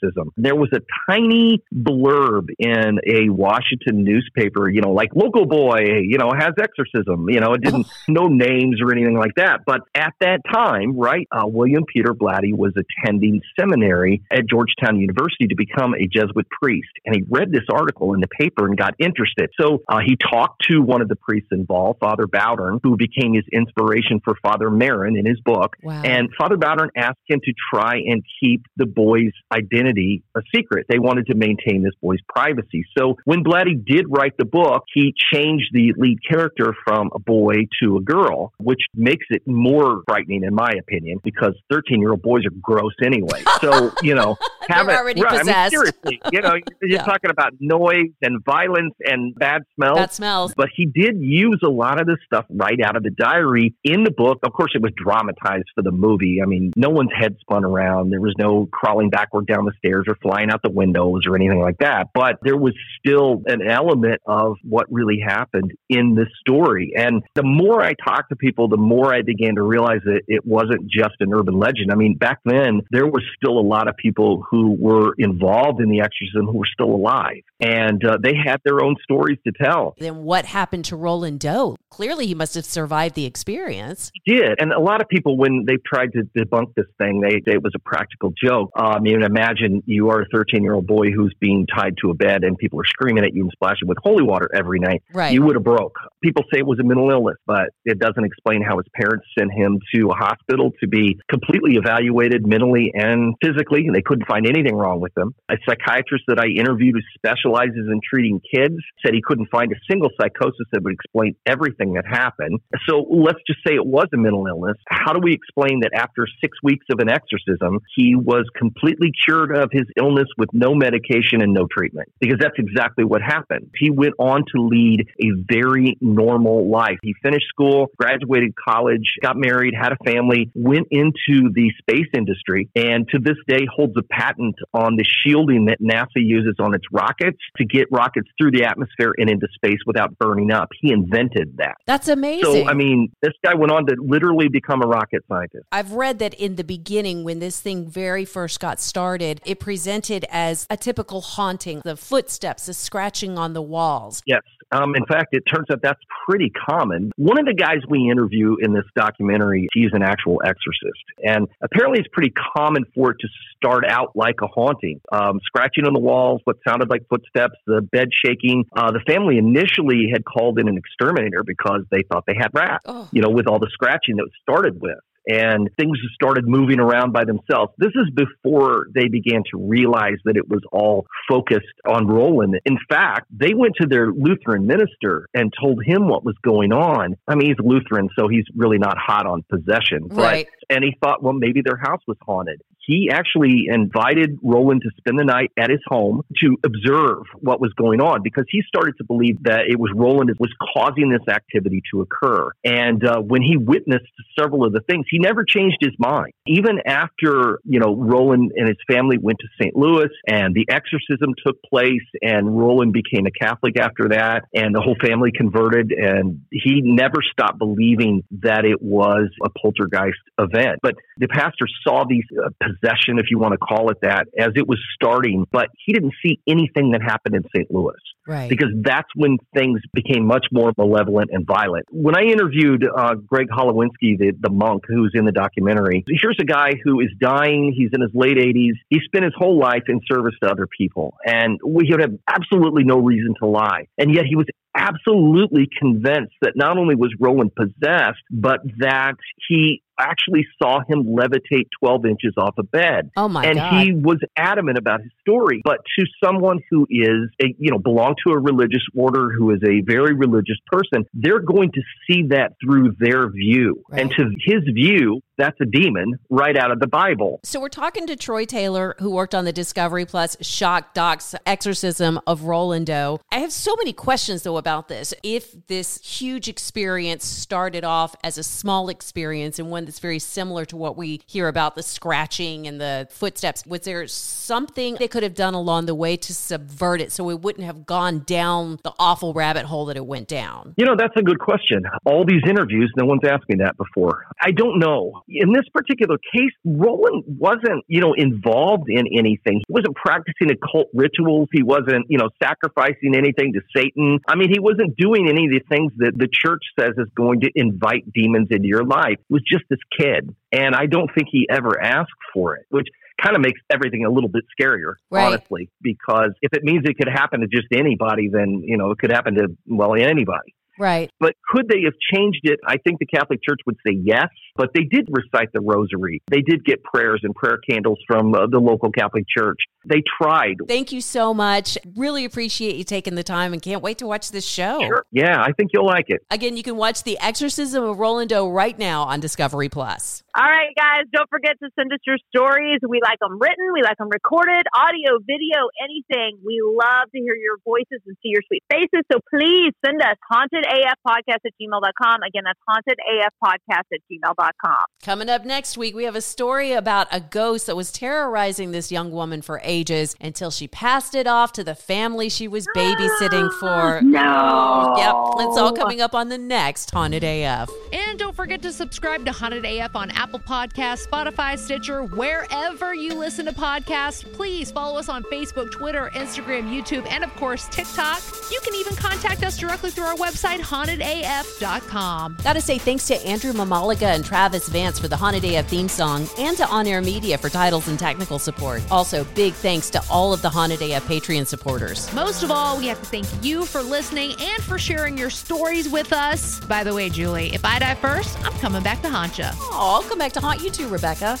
exorcism. 0.00 0.32
There 0.36 0.54
was 0.54 0.70
a 0.74 0.80
tiny 1.08 1.62
blurb 1.74 2.48
in 2.58 2.98
a 3.06 3.30
Washington 3.30 4.04
newspaper, 4.04 4.68
you 4.68 4.80
know, 4.80 4.92
like 4.92 5.10
local 5.14 5.46
boy, 5.46 5.80
you 6.02 6.18
know, 6.18 6.30
has 6.36 6.52
exorcism. 6.60 7.28
You 7.28 7.40
know, 7.40 7.54
it 7.54 7.62
didn't, 7.62 7.86
no 8.08 8.28
names 8.28 8.80
or 8.82 8.92
anything 8.92 9.16
like 9.16 9.34
that. 9.36 9.60
But 9.66 9.82
at 9.94 10.14
that 10.20 10.40
time, 10.52 10.98
right, 10.98 11.26
uh, 11.30 11.46
William 11.46 11.84
Peter 11.84 12.14
Blatty 12.14 12.54
was 12.56 12.72
attending 12.76 13.40
seminary 13.58 14.22
at 14.30 14.48
Georgetown 14.48 14.98
University 14.98 15.46
to 15.48 15.56
become 15.56 15.94
a 15.94 16.06
Jesuit 16.06 16.46
priest. 16.50 16.90
And 17.04 17.14
he 17.14 17.22
read 17.28 17.52
this 17.52 17.64
article 17.72 18.14
in 18.14 18.20
the 18.20 18.28
paper 18.28 18.66
and 18.66 18.76
got 18.76 18.94
interested. 18.98 19.50
So 19.60 19.82
uh, 19.88 19.98
he 20.04 20.16
talked 20.16 20.64
to 20.70 20.80
one 20.80 21.02
of 21.02 21.08
the 21.08 21.16
priests 21.16 21.48
involved, 21.52 22.00
Father 22.00 22.26
Bowdern, 22.26 22.80
who 22.82 22.96
became 22.96 23.34
his 23.34 23.44
inspiration 23.52 24.20
for 24.24 24.34
Father 24.42 24.68
Merrin 24.68 25.18
in 25.18 25.26
his 25.26 25.40
book. 25.40 25.76
Wow. 25.82 26.02
And 26.04 26.28
Father 26.38 26.56
Bowdern 26.56 26.88
asked 26.96 27.18
him 27.28 27.40
to 27.44 27.52
try 27.72 27.96
and 27.96 28.22
keep 28.40 28.64
the 28.76 28.86
boy's 28.86 29.32
identity 29.52 29.89
a 29.98 30.40
secret. 30.54 30.86
They 30.88 30.98
wanted 30.98 31.26
to 31.26 31.34
maintain 31.34 31.82
this 31.82 31.94
boy's 32.02 32.20
privacy. 32.28 32.84
So 32.96 33.16
when 33.24 33.44
Blatty 33.44 33.84
did 33.84 34.06
write 34.08 34.36
the 34.38 34.44
book, 34.44 34.84
he 34.92 35.14
changed 35.32 35.68
the 35.72 35.92
lead 35.96 36.18
character 36.28 36.74
from 36.84 37.10
a 37.14 37.18
boy 37.18 37.68
to 37.82 37.96
a 37.96 38.00
girl, 38.00 38.52
which 38.58 38.80
makes 38.94 39.26
it 39.30 39.42
more 39.46 40.02
frightening, 40.08 40.44
in 40.44 40.54
my 40.54 40.72
opinion, 40.78 41.18
because 41.22 41.54
13 41.70 42.00
year 42.00 42.10
old 42.10 42.22
boys 42.22 42.44
are 42.46 42.54
gross 42.60 42.94
anyway. 43.04 43.42
So, 43.60 43.92
you 44.02 44.14
know, 44.14 44.36
have 44.70 44.88
it. 44.88 44.92
already 44.96 45.22
right, 45.22 45.32
I 45.32 45.36
mean, 45.36 45.40
possessed. 45.40 45.70
seriously, 45.70 46.20
you 46.32 46.40
know, 46.40 46.54
you're 46.82 46.98
Yeah. 46.98 47.02
talking 47.04 47.30
about 47.30 47.52
noise 47.60 48.10
and 48.22 48.44
violence 48.44 48.94
and 49.04 49.34
bad 49.34 49.62
smells. 49.74 49.96
That 49.98 50.14
smells. 50.14 50.54
But 50.56 50.68
he 50.74 50.86
did 50.86 51.16
use 51.20 51.60
a 51.64 51.68
lot 51.70 52.00
of 52.00 52.06
this 52.06 52.18
stuff 52.24 52.44
right 52.50 52.80
out 52.84 52.96
of 52.96 53.02
the 53.02 53.10
diary 53.10 53.74
in 53.84 54.04
the 54.04 54.10
book. 54.10 54.38
Of 54.42 54.52
course, 54.52 54.72
it 54.74 54.82
was 54.82 54.92
dramatized 54.96 55.66
for 55.74 55.82
the 55.82 55.90
movie. 55.92 56.40
I 56.42 56.46
mean, 56.46 56.72
no 56.76 56.90
one's 56.90 57.10
head 57.18 57.36
spun 57.40 57.64
around. 57.64 58.10
There 58.10 58.20
was 58.20 58.34
no 58.38 58.68
crawling 58.72 59.10
backward 59.10 59.46
down 59.46 59.64
the 59.64 59.72
stairs 59.78 60.04
or 60.08 60.16
flying 60.22 60.50
out 60.50 60.62
the 60.62 60.70
windows 60.70 61.22
or 61.26 61.34
anything 61.36 61.60
like 61.60 61.78
that. 61.78 62.08
But 62.14 62.36
there 62.42 62.56
was 62.56 62.74
still 62.98 63.42
an 63.46 63.66
element 63.66 64.20
of 64.26 64.56
what 64.62 64.86
really 64.90 65.20
happened 65.24 65.72
in 65.88 66.14
this 66.14 66.28
story. 66.40 66.92
And 66.96 67.22
the 67.34 67.42
more 67.42 67.82
I 67.82 67.94
talked 67.94 68.30
to 68.30 68.36
people, 68.36 68.68
the 68.68 68.76
more 68.76 69.14
I 69.14 69.22
began 69.22 69.54
to 69.56 69.62
realize 69.62 70.00
that 70.04 70.22
it 70.28 70.44
wasn't 70.46 70.88
just 70.90 71.14
an 71.20 71.32
urban 71.34 71.58
legend. 71.58 71.90
I 71.90 71.94
mean, 71.94 72.16
back 72.16 72.38
then, 72.44 72.80
there 72.90 73.06
was 73.06 73.22
still 73.36 73.58
a 73.58 73.60
lot 73.66 73.88
of 73.88 73.96
people 73.96 74.44
who 74.50 74.59
were 74.68 75.14
involved 75.18 75.80
in 75.80 75.88
the 75.88 76.00
exorcism 76.00 76.46
who 76.46 76.58
were 76.58 76.68
still 76.72 76.90
alive. 76.90 77.42
And 77.60 78.04
uh, 78.04 78.18
they 78.22 78.34
had 78.34 78.60
their 78.64 78.82
own 78.82 78.96
stories 79.02 79.38
to 79.46 79.52
tell. 79.52 79.94
Then 79.98 80.24
what 80.24 80.46
happened 80.46 80.86
to 80.86 80.96
Roland 80.96 81.40
Doe? 81.40 81.76
Clearly, 81.90 82.26
he 82.26 82.34
must 82.34 82.54
have 82.54 82.64
survived 82.64 83.14
the 83.14 83.26
experience. 83.26 84.10
He 84.24 84.34
did. 84.34 84.60
And 84.60 84.72
a 84.72 84.80
lot 84.80 85.00
of 85.02 85.08
people, 85.08 85.36
when 85.36 85.64
they've 85.66 85.84
tried 85.84 86.12
to 86.12 86.22
debunk 86.36 86.74
this 86.74 86.86
thing, 86.98 87.20
they, 87.20 87.42
they 87.44 87.60
it 87.60 87.62
was 87.62 87.72
a 87.76 87.78
practical 87.78 88.32
joke. 88.42 88.70
Um, 88.74 88.86
I 88.86 88.98
mean, 89.00 89.22
imagine 89.22 89.82
you 89.84 90.08
are 90.10 90.22
a 90.22 90.26
13 90.32 90.62
year 90.62 90.74
old 90.74 90.86
boy 90.86 91.10
who's 91.10 91.34
being 91.40 91.66
tied 91.66 91.94
to 92.02 92.10
a 92.10 92.14
bed 92.14 92.42
and 92.42 92.56
people 92.56 92.80
are 92.80 92.86
screaming 92.86 93.24
at 93.24 93.34
you 93.34 93.42
and 93.42 93.50
splashing 93.52 93.86
with 93.86 93.98
holy 94.02 94.22
water 94.22 94.48
every 94.54 94.78
night. 94.78 95.02
Right. 95.12 95.32
You 95.32 95.42
would 95.42 95.56
have 95.56 95.64
broke. 95.64 95.94
People 96.22 96.44
say 96.52 96.58
it 96.58 96.66
was 96.66 96.78
a 96.78 96.84
mental 96.84 97.10
illness, 97.10 97.36
but 97.46 97.70
it 97.84 97.98
doesn't 97.98 98.24
explain 98.24 98.62
how 98.62 98.76
his 98.76 98.86
parents 98.94 99.26
sent 99.38 99.52
him 99.52 99.78
to 99.94 100.08
a 100.08 100.14
hospital 100.14 100.70
to 100.80 100.88
be 100.88 101.18
completely 101.30 101.76
evaluated 101.76 102.46
mentally 102.46 102.92
and 102.94 103.34
physically. 103.42 103.86
And 103.86 103.94
they 103.94 104.02
couldn't 104.02 104.26
find 104.26 104.46
anything 104.46 104.74
wrong 104.74 105.00
with 105.00 105.16
him. 105.16 105.34
A 105.50 105.56
psychiatrist 105.68 106.24
that 106.28 106.38
I 106.38 106.46
interviewed 106.46 106.94
who 106.94 107.00
specializes 107.16 107.88
in 107.90 108.00
treating 108.02 108.40
kids 108.40 108.76
said 109.04 109.14
he 109.14 109.22
couldn't 109.22 109.48
find 109.50 109.72
a 109.72 109.76
single 109.90 110.10
psychosis 110.20 110.66
that 110.72 110.82
would 110.82 110.92
explain 110.92 111.36
everything 111.46 111.94
that 111.94 112.04
happened. 112.06 112.60
So 112.88 113.06
let's 113.08 113.40
just 113.46 113.60
say 113.66 113.74
it 113.74 113.86
was 113.86 114.06
a 114.12 114.16
mental 114.16 114.46
illness. 114.46 114.76
How 114.88 115.12
do 115.12 115.20
we 115.22 115.32
explain 115.32 115.80
that 115.80 115.92
after 115.94 116.26
six 116.40 116.58
weeks 116.62 116.86
of 116.92 117.00
an 117.00 117.08
exorcism, 117.08 117.80
he 117.94 118.14
was 118.14 118.44
completely 118.56 119.12
cured 119.24 119.56
of 119.56 119.70
his 119.72 119.84
illness 119.98 120.28
with 120.36 120.50
no 120.52 120.74
medication 120.74 121.42
and 121.42 121.52
no 121.52 121.66
treatment? 121.70 122.08
Because 122.20 122.38
that's 122.40 122.58
exactly 122.58 123.04
what 123.04 123.22
happened. 123.22 123.70
He 123.78 123.90
went 123.90 124.14
on 124.18 124.44
to 124.54 124.62
lead 124.62 125.06
a 125.22 125.30
very 125.50 125.96
normal 126.14 126.70
life. 126.70 126.98
He 127.02 127.14
finished 127.22 127.46
school, 127.48 127.88
graduated 127.98 128.54
college, 128.56 129.14
got 129.22 129.36
married, 129.36 129.74
had 129.74 129.92
a 129.92 129.96
family, 130.04 130.50
went 130.54 130.88
into 130.90 131.50
the 131.52 131.70
space 131.78 132.08
industry, 132.16 132.68
and 132.74 133.08
to 133.08 133.18
this 133.18 133.36
day 133.46 133.66
holds 133.74 133.94
a 133.96 134.02
patent 134.02 134.56
on 134.74 134.96
the 134.96 135.04
shielding 135.04 135.66
that 135.66 135.80
NASA 135.80 136.16
uses 136.16 136.56
on 136.58 136.74
its 136.74 136.84
rockets 136.92 137.38
to 137.56 137.64
get 137.64 137.86
rockets 137.90 138.28
through 138.38 138.50
the 138.50 138.64
atmosphere 138.64 139.12
and 139.18 139.30
into 139.30 139.46
space 139.54 139.78
without 139.86 140.18
burning 140.18 140.50
up. 140.50 140.68
He 140.80 140.92
invented 140.92 141.56
that. 141.58 141.76
That's 141.86 142.08
amazing. 142.08 142.64
So, 142.64 142.68
I 142.68 142.74
mean, 142.74 143.12
this 143.22 143.32
guy 143.44 143.54
went 143.54 143.72
on 143.72 143.86
to 143.86 143.96
literally 143.98 144.48
become 144.48 144.82
a 144.82 144.86
rocket 144.86 145.24
scientist. 145.28 145.64
I've 145.72 145.92
read 145.92 146.18
that 146.18 146.34
in 146.34 146.56
the 146.56 146.64
beginning, 146.64 147.24
when 147.24 147.38
this 147.38 147.60
thing 147.60 147.88
very 147.88 148.24
first 148.24 148.60
got 148.60 148.80
started, 148.80 149.40
it 149.44 149.60
presented 149.60 150.24
as 150.30 150.66
a 150.70 150.76
typical 150.76 151.20
haunting 151.20 151.82
the 151.84 151.96
footsteps, 151.96 152.66
the 152.66 152.74
scratching 152.74 153.38
on 153.38 153.52
the 153.52 153.62
walls. 153.62 154.22
Yes. 154.26 154.42
Um, 154.72 154.94
in 154.94 155.04
fact, 155.06 155.28
it 155.32 155.42
turns 155.42 155.66
out 155.72 155.80
that's 155.82 156.00
pretty 156.26 156.50
common. 156.50 157.10
One 157.16 157.38
of 157.38 157.46
the 157.46 157.54
guys 157.54 157.78
we 157.88 158.10
interview 158.10 158.56
in 158.60 158.72
this 158.72 158.84
documentary, 158.94 159.68
he's 159.74 159.90
an 159.92 160.02
actual 160.02 160.40
exorcist. 160.44 161.02
And 161.24 161.48
apparently, 161.60 161.98
it's 162.00 162.08
pretty 162.12 162.32
common 162.56 162.84
for 162.94 163.10
it 163.12 163.16
to 163.20 163.28
start 163.56 163.84
out 163.86 164.12
like 164.14 164.36
a 164.42 164.46
haunting 164.46 165.00
um, 165.12 165.40
scratching 165.44 165.84
on 165.86 165.92
the 165.92 166.00
walls, 166.00 166.40
what 166.44 166.56
sounded 166.66 166.88
like 166.88 167.06
footsteps, 167.08 167.54
the 167.66 167.82
bed 167.82 168.08
shaking. 168.12 168.64
Uh, 168.76 168.90
the 168.92 169.00
family 169.06 169.38
initially 169.38 170.08
had 170.12 170.24
called 170.24 170.58
in 170.58 170.68
an 170.68 170.76
exterminator 170.76 171.42
because 171.44 171.82
they 171.90 172.02
thought 172.10 172.24
they 172.26 172.36
had 172.36 172.48
rats, 172.54 172.84
Oh. 172.86 173.08
you 173.12 173.22
know, 173.22 173.30
with 173.30 173.46
all 173.46 173.58
the 173.58 173.70
scratching 173.72 174.16
that 174.16 174.22
was 174.24 174.32
started 174.42 174.80
with 174.80 174.98
and 175.30 175.70
things 175.78 175.96
started 176.14 176.48
moving 176.48 176.80
around 176.80 177.12
by 177.12 177.24
themselves. 177.24 177.72
This 177.78 177.92
is 177.94 178.10
before 178.14 178.88
they 178.94 179.08
began 179.08 179.42
to 179.52 179.58
realize 179.58 180.16
that 180.24 180.36
it 180.36 180.48
was 180.48 180.60
all 180.72 181.06
focused 181.28 181.66
on 181.88 182.08
Roland. 182.08 182.58
In 182.64 182.78
fact, 182.88 183.26
they 183.30 183.54
went 183.54 183.74
to 183.80 183.86
their 183.86 184.10
Lutheran 184.10 184.66
minister 184.66 185.26
and 185.32 185.52
told 185.60 185.84
him 185.84 186.08
what 186.08 186.24
was 186.24 186.34
going 186.42 186.72
on. 186.72 187.16
I 187.28 187.36
mean, 187.36 187.48
he's 187.48 187.64
Lutheran, 187.64 188.08
so 188.18 188.26
he's 188.26 188.44
really 188.56 188.78
not 188.78 188.98
hot 188.98 189.26
on 189.26 189.44
possession. 189.48 190.08
But, 190.08 190.16
Right. 190.16 190.48
And 190.68 190.84
he 190.84 190.96
thought, 191.02 191.22
well, 191.22 191.32
maybe 191.32 191.62
their 191.62 191.76
house 191.76 192.00
was 192.06 192.16
haunted. 192.22 192.62
He 192.90 193.08
actually 193.08 193.66
invited 193.68 194.40
Roland 194.42 194.82
to 194.82 194.90
spend 194.98 195.16
the 195.16 195.24
night 195.24 195.52
at 195.56 195.70
his 195.70 195.78
home 195.86 196.22
to 196.42 196.56
observe 196.64 197.22
what 197.38 197.60
was 197.60 197.72
going 197.74 198.00
on 198.00 198.24
because 198.24 198.46
he 198.48 198.62
started 198.66 198.96
to 198.98 199.04
believe 199.04 199.40
that 199.44 199.66
it 199.68 199.78
was 199.78 199.92
Roland 199.94 200.28
that 200.28 200.40
was 200.40 200.50
causing 200.74 201.08
this 201.08 201.22
activity 201.32 201.82
to 201.92 202.00
occur. 202.00 202.50
And 202.64 203.06
uh, 203.06 203.20
when 203.20 203.42
he 203.42 203.56
witnessed 203.56 204.10
several 204.36 204.66
of 204.66 204.72
the 204.72 204.80
things, 204.80 205.06
he 205.08 205.20
never 205.20 205.44
changed 205.44 205.76
his 205.80 205.94
mind. 206.00 206.32
Even 206.48 206.80
after, 206.84 207.60
you 207.62 207.78
know, 207.78 207.94
Roland 207.94 208.50
and 208.56 208.66
his 208.66 208.78
family 208.90 209.18
went 209.18 209.38
to 209.38 209.46
St. 209.62 209.76
Louis 209.76 210.10
and 210.26 210.52
the 210.52 210.66
exorcism 210.68 211.34
took 211.46 211.62
place 211.62 212.02
and 212.22 212.58
Roland 212.58 212.92
became 212.92 213.24
a 213.26 213.30
Catholic 213.30 213.78
after 213.78 214.08
that 214.08 214.46
and 214.52 214.74
the 214.74 214.80
whole 214.80 214.96
family 215.00 215.30
converted 215.30 215.92
and 215.92 216.42
he 216.50 216.82
never 216.82 217.18
stopped 217.30 217.60
believing 217.60 218.24
that 218.42 218.64
it 218.64 218.82
was 218.82 219.28
a 219.44 219.50
poltergeist 219.62 220.18
event. 220.40 220.80
But 220.82 220.96
the 221.18 221.28
pastor 221.28 221.66
saw 221.86 222.04
these 222.08 222.24
uh, 222.36 222.48
possession, 222.80 223.18
if 223.18 223.26
you 223.30 223.38
want 223.38 223.52
to 223.52 223.58
call 223.58 223.90
it 223.90 223.98
that, 224.02 224.26
as 224.38 224.50
it 224.56 224.66
was 224.66 224.78
starting, 224.94 225.46
but 225.50 225.68
he 225.84 225.92
didn't 225.92 226.14
see 226.24 226.40
anything 226.46 226.92
that 226.92 227.02
happened 227.02 227.34
in 227.34 227.42
St. 227.54 227.70
Louis 227.70 227.94
Right. 228.26 228.48
because 228.48 228.68
that's 228.82 229.08
when 229.16 229.38
things 229.54 229.80
became 229.92 230.26
much 230.26 230.46
more 230.52 230.72
malevolent 230.76 231.30
and 231.32 231.46
violent. 231.46 231.86
When 231.90 232.16
I 232.16 232.22
interviewed 232.22 232.84
uh, 232.84 233.14
Greg 233.14 233.48
Holowinski, 233.48 234.18
the, 234.18 234.32
the 234.38 234.50
monk 234.50 234.84
who's 234.86 235.12
in 235.14 235.24
the 235.24 235.32
documentary, 235.32 236.04
here's 236.06 236.38
a 236.40 236.44
guy 236.44 236.72
who 236.84 237.00
is 237.00 237.08
dying. 237.20 237.74
He's 237.76 237.90
in 237.92 238.00
his 238.00 238.10
late 238.14 238.36
80s. 238.36 238.74
He 238.88 239.00
spent 239.04 239.24
his 239.24 239.34
whole 239.36 239.58
life 239.58 239.84
in 239.88 240.00
service 240.10 240.34
to 240.42 240.50
other 240.50 240.66
people, 240.66 241.14
and 241.24 241.58
we 241.66 241.88
would 241.90 242.00
have 242.00 242.12
absolutely 242.28 242.84
no 242.84 242.98
reason 242.98 243.34
to 243.40 243.46
lie. 243.46 243.86
And 243.98 244.14
yet 244.14 244.26
he 244.26 244.36
was 244.36 244.46
absolutely 244.76 245.68
convinced 245.78 246.34
that 246.42 246.52
not 246.54 246.78
only 246.78 246.94
was 246.94 247.12
Roland 247.18 247.52
possessed, 247.54 248.22
but 248.30 248.60
that 248.78 249.14
he 249.48 249.82
actually 250.00 250.46
saw 250.62 250.80
him 250.88 251.04
levitate 251.04 251.68
12 251.80 252.06
inches 252.06 252.34
off 252.36 252.54
a 252.58 252.62
bed. 252.62 253.10
Oh 253.16 253.28
my 253.28 253.44
and 253.44 253.56
God. 253.56 253.82
he 253.82 253.92
was 253.92 254.18
adamant 254.36 254.78
about 254.78 255.00
his 255.02 255.10
story. 255.20 255.60
But 255.64 255.78
to 255.98 256.06
someone 256.22 256.60
who 256.70 256.86
is, 256.90 257.28
a, 257.42 257.54
you 257.58 257.70
know, 257.70 257.78
belong 257.78 258.14
to 258.26 258.32
a 258.32 258.38
religious 258.38 258.82
order, 258.94 259.30
who 259.30 259.50
is 259.50 259.60
a 259.62 259.82
very 259.82 260.14
religious 260.14 260.58
person, 260.66 261.04
they're 261.14 261.40
going 261.40 261.72
to 261.72 261.82
see 262.08 262.28
that 262.28 262.54
through 262.62 262.96
their 262.98 263.30
view. 263.30 263.82
And 263.92 264.10
to 264.12 264.30
his 264.44 264.62
view, 264.72 265.20
that's 265.40 265.60
a 265.60 265.66
demon 265.66 266.18
right 266.28 266.56
out 266.56 266.70
of 266.70 266.80
the 266.80 266.86
Bible. 266.86 267.40
So 267.42 267.60
we're 267.60 267.68
talking 267.68 268.06
to 268.06 268.16
Troy 268.16 268.44
Taylor, 268.44 268.94
who 268.98 269.10
worked 269.10 269.34
on 269.34 269.44
the 269.44 269.52
Discovery 269.52 270.04
Plus 270.04 270.36
Shock 270.40 270.94
Docs 270.94 271.34
exorcism 271.46 272.20
of 272.26 272.44
Roland 272.44 272.86
Doe. 272.86 273.20
I 273.30 273.38
have 273.38 273.52
so 273.52 273.74
many 273.76 273.92
questions 273.92 274.42
though 274.42 274.56
about 274.56 274.88
this. 274.88 275.14
If 275.22 275.66
this 275.66 275.98
huge 276.04 276.48
experience 276.48 277.24
started 277.24 277.84
off 277.84 278.14
as 278.22 278.38
a 278.38 278.42
small 278.42 278.88
experience 278.88 279.58
and 279.58 279.70
one 279.70 279.84
that's 279.84 279.98
very 279.98 280.18
similar 280.18 280.64
to 280.66 280.76
what 280.76 280.96
we 280.96 281.20
hear 281.26 281.48
about 281.48 281.74
the 281.74 281.82
scratching 281.82 282.66
and 282.66 282.80
the 282.80 283.08
footsteps, 283.10 283.64
was 283.66 283.80
there 283.80 284.06
something 284.06 284.96
they 284.98 285.08
could 285.08 285.22
have 285.22 285.34
done 285.34 285.54
along 285.54 285.86
the 285.86 285.94
way 285.94 286.16
to 286.16 286.34
subvert 286.34 287.00
it 287.00 287.12
so 287.12 287.30
it 287.30 287.40
wouldn't 287.40 287.64
have 287.64 287.86
gone 287.86 288.20
down 288.26 288.78
the 288.82 288.92
awful 288.98 289.32
rabbit 289.32 289.64
hole 289.66 289.86
that 289.86 289.96
it 289.96 290.06
went 290.06 290.28
down? 290.28 290.74
You 290.76 290.84
know, 290.84 290.96
that's 290.96 291.16
a 291.16 291.22
good 291.22 291.38
question. 291.38 291.82
All 292.04 292.24
these 292.24 292.42
interviews, 292.46 292.92
no 292.96 293.04
one's 293.06 293.24
asked 293.24 293.48
me 293.48 293.56
that 293.56 293.76
before. 293.76 294.26
I 294.40 294.50
don't 294.50 294.78
know. 294.78 295.22
In 295.30 295.52
this 295.52 295.64
particular 295.72 296.16
case, 296.32 296.50
Roland 296.64 297.24
wasn't, 297.26 297.84
you 297.86 298.00
know, 298.00 298.14
involved 298.14 298.88
in 298.88 299.06
anything. 299.16 299.62
He 299.66 299.72
wasn't 299.72 299.94
practicing 299.94 300.50
occult 300.50 300.88
rituals. 300.92 301.48
He 301.52 301.62
wasn't, 301.62 302.06
you 302.08 302.18
know, 302.18 302.30
sacrificing 302.42 303.14
anything 303.14 303.52
to 303.54 303.60
Satan. 303.74 304.18
I 304.28 304.34
mean, 304.34 304.50
he 304.50 304.58
wasn't 304.58 304.96
doing 304.96 305.28
any 305.28 305.46
of 305.46 305.52
the 305.52 305.62
things 305.70 305.92
that 305.98 306.12
the 306.16 306.28
church 306.30 306.62
says 306.78 306.92
is 306.98 307.08
going 307.14 307.40
to 307.42 307.50
invite 307.54 308.12
demons 308.12 308.48
into 308.50 308.66
your 308.66 308.84
life. 308.84 309.18
It 309.18 309.32
was 309.32 309.42
just 309.46 309.64
this 309.70 309.78
kid. 309.96 310.34
And 310.52 310.74
I 310.74 310.86
don't 310.86 311.10
think 311.14 311.28
he 311.30 311.46
ever 311.48 311.80
asked 311.80 312.10
for 312.34 312.56
it, 312.56 312.66
which 312.70 312.88
kind 313.22 313.36
of 313.36 313.42
makes 313.42 313.60
everything 313.70 314.04
a 314.04 314.10
little 314.10 314.30
bit 314.30 314.44
scarier, 314.58 314.94
Right. 315.10 315.26
honestly, 315.26 315.68
because 315.82 316.30
if 316.42 316.52
it 316.54 316.64
means 316.64 316.84
it 316.84 316.96
could 316.96 317.08
happen 317.12 317.40
to 317.40 317.46
just 317.46 317.66
anybody, 317.72 318.28
then, 318.32 318.62
you 318.64 318.76
know, 318.76 318.90
it 318.90 318.98
could 318.98 319.12
happen 319.12 319.34
to, 319.34 319.48
well, 319.66 319.94
anybody. 319.94 320.54
Right. 320.80 321.10
But 321.20 321.34
could 321.46 321.68
they 321.68 321.82
have 321.84 321.92
changed 322.12 322.40
it? 322.44 322.58
I 322.66 322.78
think 322.78 323.00
the 323.00 323.06
Catholic 323.06 323.40
Church 323.46 323.60
would 323.66 323.76
say 323.86 323.92
yes, 324.02 324.28
but 324.56 324.70
they 324.74 324.84
did 324.84 325.10
recite 325.10 325.52
the 325.52 325.60
rosary. 325.60 326.22
They 326.28 326.40
did 326.40 326.64
get 326.64 326.82
prayers 326.82 327.20
and 327.22 327.34
prayer 327.34 327.58
candles 327.68 327.98
from 328.08 328.34
uh, 328.34 328.46
the 328.50 328.58
local 328.58 328.90
Catholic 328.90 329.24
Church. 329.28 329.58
They 329.84 330.02
tried. 330.20 330.56
Thank 330.68 330.92
you 330.92 331.00
so 331.00 331.32
much. 331.32 331.78
Really 331.96 332.24
appreciate 332.24 332.76
you 332.76 332.84
taking 332.84 333.14
the 333.14 333.22
time 333.22 333.52
and 333.52 333.62
can't 333.62 333.82
wait 333.82 333.98
to 333.98 334.06
watch 334.06 334.30
this 334.30 334.44
show. 334.44 334.80
Sure. 334.80 335.04
Yeah, 335.10 335.40
I 335.40 335.52
think 335.52 335.70
you'll 335.72 335.86
like 335.86 336.06
it. 336.08 336.20
Again, 336.30 336.56
you 336.56 336.62
can 336.62 336.76
watch 336.76 337.02
The 337.02 337.18
Exorcism 337.18 337.82
of 337.84 337.98
Roland 337.98 338.30
Doe 338.30 338.48
right 338.48 338.78
now 338.78 339.04
on 339.04 339.20
Discovery 339.20 339.68
Plus. 339.68 340.22
All 340.36 340.44
right, 340.44 340.70
guys, 340.76 341.04
don't 341.12 341.28
forget 341.28 341.58
to 341.62 341.70
send 341.78 341.92
us 341.92 341.98
your 342.06 342.18
stories. 342.28 342.78
We 342.86 343.00
like 343.02 343.18
them 343.18 343.38
written, 343.40 343.72
we 343.74 343.82
like 343.82 343.98
them 343.98 344.08
recorded, 344.10 344.62
audio, 344.76 345.18
video, 345.26 345.66
anything. 345.82 346.38
We 346.44 346.60
love 346.62 347.10
to 347.10 347.18
hear 347.18 347.34
your 347.34 347.58
voices 347.64 348.00
and 348.06 348.16
see 348.22 348.30
your 348.30 348.42
sweet 348.46 348.62
faces. 348.70 349.02
So 349.10 349.18
please 349.32 349.72
send 349.84 350.00
us 350.02 350.16
hauntedafpodcast 350.30 351.42
at 351.44 351.52
gmail.com. 351.60 352.22
Again, 352.22 352.44
that's 352.44 352.60
hauntedafpodcast 352.68 353.88
at 353.92 354.00
gmail.com. 354.10 354.84
Coming 355.02 355.28
up 355.28 355.44
next 355.44 355.76
week, 355.76 355.94
we 355.94 356.04
have 356.04 356.16
a 356.16 356.20
story 356.20 356.72
about 356.72 357.08
a 357.10 357.20
ghost 357.20 357.66
that 357.66 357.76
was 357.76 357.90
terrorizing 357.90 358.70
this 358.70 358.92
young 358.92 359.10
woman 359.10 359.42
for 359.42 359.60
ages 359.70 360.16
until 360.20 360.50
she 360.50 360.66
passed 360.68 361.14
it 361.14 361.26
off 361.26 361.52
to 361.52 361.64
the 361.64 361.74
family 361.74 362.28
she 362.28 362.48
was 362.48 362.66
babysitting 362.76 363.50
for. 363.60 364.02
No. 364.02 364.94
Yep, 364.98 365.46
it's 365.46 365.56
all 365.56 365.72
coming 365.72 366.00
up 366.00 366.14
on 366.14 366.28
the 366.28 366.36
next 366.36 366.90
Haunted 366.90 367.22
AF. 367.24 367.70
And 367.92 368.18
don't 368.18 368.34
forget 368.34 368.60
to 368.62 368.72
subscribe 368.72 369.24
to 369.26 369.32
Haunted 369.32 369.64
AF 369.64 369.94
on 369.94 370.10
Apple 370.10 370.40
Podcasts, 370.40 371.06
Spotify, 371.06 371.58
Stitcher, 371.58 372.02
wherever 372.02 372.92
you 372.94 373.14
listen 373.14 373.46
to 373.46 373.52
podcasts. 373.52 374.30
Please 374.32 374.70
follow 374.72 374.98
us 374.98 375.08
on 375.08 375.22
Facebook, 375.24 375.70
Twitter, 375.70 376.10
Instagram, 376.14 376.68
YouTube, 376.68 377.06
and 377.10 377.22
of 377.22 377.34
course, 377.36 377.68
TikTok. 377.68 378.20
You 378.50 378.60
can 378.64 378.74
even 378.74 378.96
contact 378.96 379.44
us 379.44 379.56
directly 379.56 379.90
through 379.90 380.04
our 380.04 380.16
website, 380.16 380.58
hauntedaf.com. 380.58 382.38
Gotta 382.42 382.60
say 382.60 382.78
thanks 382.78 383.06
to 383.06 383.14
Andrew 383.26 383.52
Mamaliga 383.52 384.14
and 384.14 384.24
Travis 384.24 384.68
Vance 384.68 384.98
for 384.98 385.06
the 385.08 385.16
Haunted 385.16 385.44
AF 385.44 385.68
theme 385.68 385.88
song 385.88 386.28
and 386.38 386.56
to 386.56 386.66
On 386.66 386.86
Air 386.86 387.00
Media 387.02 387.38
for 387.38 387.48
titles 387.48 387.86
and 387.88 387.98
technical 387.98 388.38
support. 388.38 388.82
Also, 388.90 389.24
big 389.34 389.52
thanks 389.60 389.90
to 389.90 390.02
all 390.10 390.32
of 390.32 390.42
the 390.42 390.50
Haunted 390.50 390.82
AF 390.82 391.06
Patreon 391.06 391.46
supporters. 391.46 392.12
Most 392.12 392.42
of 392.42 392.50
all, 392.50 392.78
we 392.78 392.86
have 392.86 392.98
to 393.00 393.06
thank 393.06 393.26
you 393.42 393.64
for 393.64 393.82
listening 393.82 394.34
and 394.40 394.62
for 394.62 394.78
sharing 394.78 395.16
your 395.16 395.30
stories 395.30 395.88
with 395.88 396.12
us. 396.12 396.60
By 396.60 396.82
the 396.82 396.94
way, 396.94 397.10
Julie, 397.10 397.54
if 397.54 397.64
I 397.64 397.78
die 397.78 397.94
first, 397.94 398.38
I'm 398.44 398.52
coming 398.54 398.82
back 398.82 399.02
to 399.02 399.08
haunt 399.08 399.38
you. 399.38 399.48
Oh, 399.48 400.00
I'll 400.02 400.08
come 400.08 400.18
back 400.18 400.32
to 400.32 400.40
haunt 400.40 400.62
you 400.62 400.70
too, 400.70 400.88
Rebecca. 400.88 401.38